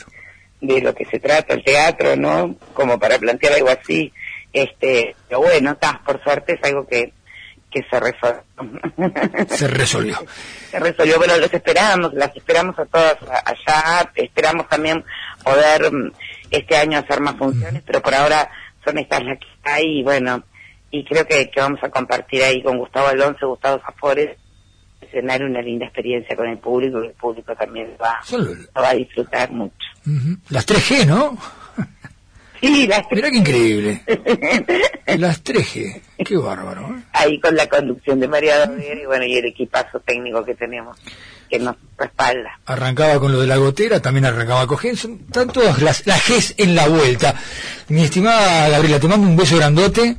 de 0.60 0.80
lo 0.80 0.94
que 0.94 1.04
se 1.06 1.18
trata 1.18 1.54
el 1.54 1.64
teatro, 1.64 2.16
¿no? 2.16 2.56
Como 2.74 2.98
para 2.98 3.18
plantear 3.18 3.54
algo 3.54 3.70
así. 3.70 4.12
Este, 4.52 5.14
pero 5.28 5.40
bueno, 5.40 5.72
está, 5.72 6.00
por 6.04 6.22
suerte 6.22 6.54
es 6.54 6.64
algo 6.64 6.86
que, 6.86 7.12
que 7.70 7.82
se 7.88 8.00
resolvió. 8.00 8.42
se 9.48 9.68
resolvió. 9.68 10.18
se 10.70 10.80
resolvió, 10.80 11.20
pero 11.20 11.36
los 11.38 11.52
esperamos, 11.52 12.12
las 12.14 12.36
esperamos 12.36 12.78
a 12.78 12.84
todas 12.86 13.16
allá, 13.44 14.10
esperamos 14.14 14.68
también 14.68 15.04
poder 15.44 15.92
mm, 15.92 16.12
este 16.50 16.76
año 16.76 16.98
hacer 16.98 17.20
más 17.20 17.36
funciones, 17.36 17.82
pero 17.86 18.02
por 18.02 18.14
ahora 18.14 18.50
son 18.84 18.98
estas 18.98 19.22
las 19.24 19.38
que 19.38 19.46
hay 19.62 20.00
y 20.00 20.02
bueno, 20.02 20.42
y 20.90 21.04
creo 21.04 21.26
que, 21.26 21.48
que 21.50 21.60
vamos 21.60 21.80
a 21.82 21.90
compartir 21.90 22.42
ahí 22.42 22.62
con 22.62 22.78
Gustavo 22.78 23.06
Alonso, 23.06 23.48
Gustavo 23.48 23.80
Zafores, 23.84 24.36
escenario 25.10 25.46
una 25.46 25.60
linda 25.60 25.86
experiencia 25.86 26.36
con 26.36 26.48
el 26.48 26.58
público 26.58 27.02
y 27.02 27.08
el 27.08 27.12
público 27.12 27.54
también 27.54 27.90
va, 28.00 28.20
va 28.80 28.90
a 28.90 28.94
disfrutar 28.94 29.50
mucho. 29.50 29.74
Las 30.48 30.66
3G, 30.66 31.06
¿no? 31.06 31.36
Sí, 32.60 32.86
las 32.86 33.00
3G. 33.06 33.14
Mirá 33.14 33.30
qué 33.30 33.36
increíble. 33.38 34.02
Las 35.18 35.42
3G, 35.42 36.00
qué 36.24 36.36
bárbaro. 36.36 36.82
¿eh? 36.94 37.02
Ahí 37.12 37.40
con 37.40 37.56
la 37.56 37.66
conducción 37.68 38.20
de 38.20 38.28
María 38.28 38.66
Domer 38.66 38.98
y 38.98 39.06
bueno, 39.06 39.24
y 39.24 39.34
el 39.34 39.46
equipazo 39.46 39.98
técnico 40.00 40.44
que 40.44 40.54
tenemos 40.54 40.98
que 41.48 41.58
nos 41.58 41.76
respalda. 41.98 42.60
Arrancaba 42.66 43.18
con 43.18 43.32
lo 43.32 43.40
de 43.40 43.46
la 43.46 43.56
gotera, 43.56 44.00
también 44.00 44.26
arrancaba 44.26 44.66
con 44.66 44.78
Genson, 44.78 45.22
están 45.26 45.48
todas 45.48 45.82
las, 45.82 46.06
las 46.06 46.28
Gs 46.28 46.54
en 46.58 46.74
la 46.76 46.86
vuelta. 46.86 47.34
Mi 47.88 48.02
estimada 48.02 48.68
Gabriela, 48.68 49.00
te 49.00 49.08
mando 49.08 49.26
un 49.26 49.36
beso 49.36 49.56
grandote 49.56 50.16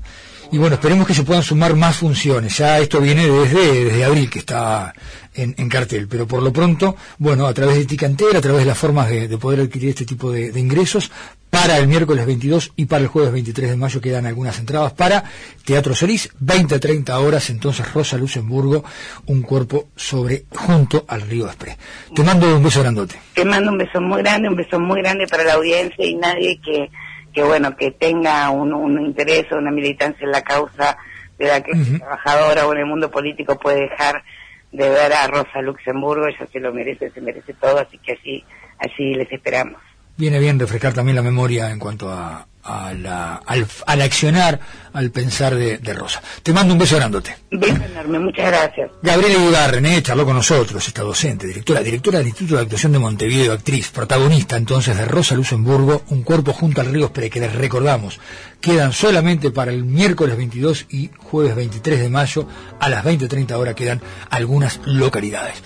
y 0.52 0.58
bueno, 0.58 0.76
esperemos 0.76 1.08
que 1.08 1.14
se 1.14 1.24
puedan 1.24 1.44
sumar 1.44 1.76
más 1.76 1.98
funciones. 1.98 2.58
Ya 2.58 2.80
esto 2.80 3.00
viene 3.00 3.28
desde, 3.28 3.86
desde 3.86 4.04
abril 4.04 4.30
que 4.30 4.40
está 4.40 4.94
en, 5.34 5.70
cartel, 5.70 6.08
pero 6.10 6.28
por 6.28 6.44
lo 6.44 6.52
pronto, 6.52 6.98
bueno, 7.18 7.48
a 7.48 7.54
través 7.54 7.78
de 7.78 7.86
Ticanter, 7.86 8.36
a 8.36 8.42
través 8.42 8.62
de 8.62 8.66
las 8.66 8.78
formas 8.78 9.10
de, 9.10 9.38
poder 9.38 9.62
adquirir 9.62 9.90
este 9.90 10.06
tipo 10.06 10.30
de, 10.30 10.60
ingresos, 10.60 11.10
para 11.50 11.78
el 11.78 11.88
miércoles 11.88 12.26
22 12.26 12.74
y 12.76 12.86
para 12.86 13.02
el 13.02 13.08
jueves 13.08 13.32
23 13.32 13.72
de 13.72 13.78
mayo 13.78 14.02
quedan 14.02 14.26
algunas 14.26 14.60
entradas 14.60 14.94
para 14.94 15.24
Teatro 15.66 15.96
Solís, 15.96 16.30
20-30 16.42 17.10
horas, 17.12 17.50
entonces 17.50 17.92
Rosa 17.94 18.18
Luxemburgo, 18.18 18.84
un 19.28 19.42
cuerpo 19.42 19.88
sobre, 19.96 20.46
junto 20.50 21.06
al 21.08 21.22
río 21.22 21.46
Desprez. 21.46 21.78
Te 22.14 22.24
mando 22.24 22.56
un 22.56 22.64
beso 22.64 22.82
grandote. 22.82 23.16
Te 23.34 23.46
mando 23.46 23.72
un 23.72 23.78
beso 23.78 24.02
muy 24.02 24.22
grande, 24.22 24.50
un 24.50 24.56
beso 24.56 24.80
muy 24.80 25.02
grande 25.02 25.28
para 25.28 25.44
la 25.44 25.54
audiencia 25.54 26.06
y 26.06 26.16
nadie 26.16 26.60
que 26.64 26.90
que 27.34 27.44
bueno, 27.44 27.76
que 27.76 27.92
tenga 27.92 28.50
un, 28.50 28.74
un 28.74 29.02
interés 29.02 29.46
o 29.52 29.58
una 29.58 29.72
militancia 29.72 30.26
en 30.26 30.32
la 30.32 30.42
causa 30.42 30.98
de 31.38 31.48
la 31.48 31.62
que 31.62 31.72
trabajadora 31.74 32.68
o 32.68 32.74
en 32.74 32.80
el 32.80 32.86
mundo 32.86 33.10
político 33.10 33.58
puede 33.58 33.82
dejar 33.90 34.24
de 34.72 34.90
ver 34.90 35.12
a 35.14 35.28
Rosa 35.28 35.62
Luxemburgo, 35.62 36.28
ella 36.28 36.48
se 36.52 36.60
lo 36.60 36.74
merece, 36.74 37.10
se 37.12 37.22
merece 37.22 37.54
todo, 37.54 37.80
así 37.80 37.98
que 37.98 38.14
así, 38.14 38.44
así 38.80 39.14
les 39.16 39.32
esperamos. 39.32 39.82
Viene 40.18 40.40
bien 40.40 40.60
refrescar 40.60 40.94
también 40.94 41.16
la 41.16 41.22
memoria 41.22 41.72
en 41.72 41.80
cuanto 41.80 42.10
a 42.10 42.48
a 42.64 42.94
la, 42.94 43.36
al, 43.46 43.68
al, 43.86 44.02
accionar, 44.02 44.60
al 44.94 45.12
pensar 45.12 45.56
de, 45.56 45.94
Rosa. 45.94 46.22
Te 46.44 46.54
mando 46.54 46.74
un 46.74 46.80
beso 46.80 46.96
grandote. 46.96 47.36
Un 47.52 47.60
beso 47.60 47.84
enorme, 47.84 48.20
muchas 48.20 48.48
gracias. 48.48 48.92
Gabriela 49.02 49.44
Ibarren, 49.44 49.86
eh, 49.86 50.02
charló 50.04 50.26
con 50.26 50.36
nosotros, 50.36 50.88
esta 50.88 51.02
docente, 51.02 51.48
directora, 51.48 51.82
directora 51.82 52.20
del 52.20 52.28
Instituto 52.28 52.56
de 52.56 52.64
Actuación 52.64 52.92
de 52.92 53.00
Montevideo, 53.00 53.54
actriz, 53.54 53.90
protagonista 53.90 54.58
entonces 54.58 54.98
de 54.98 55.06
Rosa 55.06 55.36
Luxemburgo, 55.36 56.04
un 56.10 56.24
cuerpo 56.24 56.54
junto 56.54 56.82
al 56.82 56.88
río 56.88 57.06
Espre, 57.06 57.30
que 57.30 57.40
les 57.40 57.54
recordamos, 57.54 58.20
quedan 58.60 58.94
solamente 58.94 59.52
para 59.52 59.72
el 59.72 59.84
miércoles 59.84 60.38
22 60.38 60.86
y 60.90 61.10
jueves 61.18 61.56
23 61.56 62.00
de 62.00 62.10
mayo, 62.10 62.48
a 62.80 62.90
las 62.90 63.04
20.30 63.04 63.54
horas 63.54 63.76
quedan 63.76 64.02
algunas 64.30 64.80
localidades. 64.86 65.62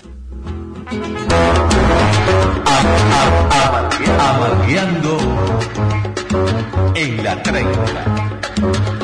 Amargueando 4.19 5.17
en 6.95 7.23
la 7.23 7.41
30. 7.41 8.94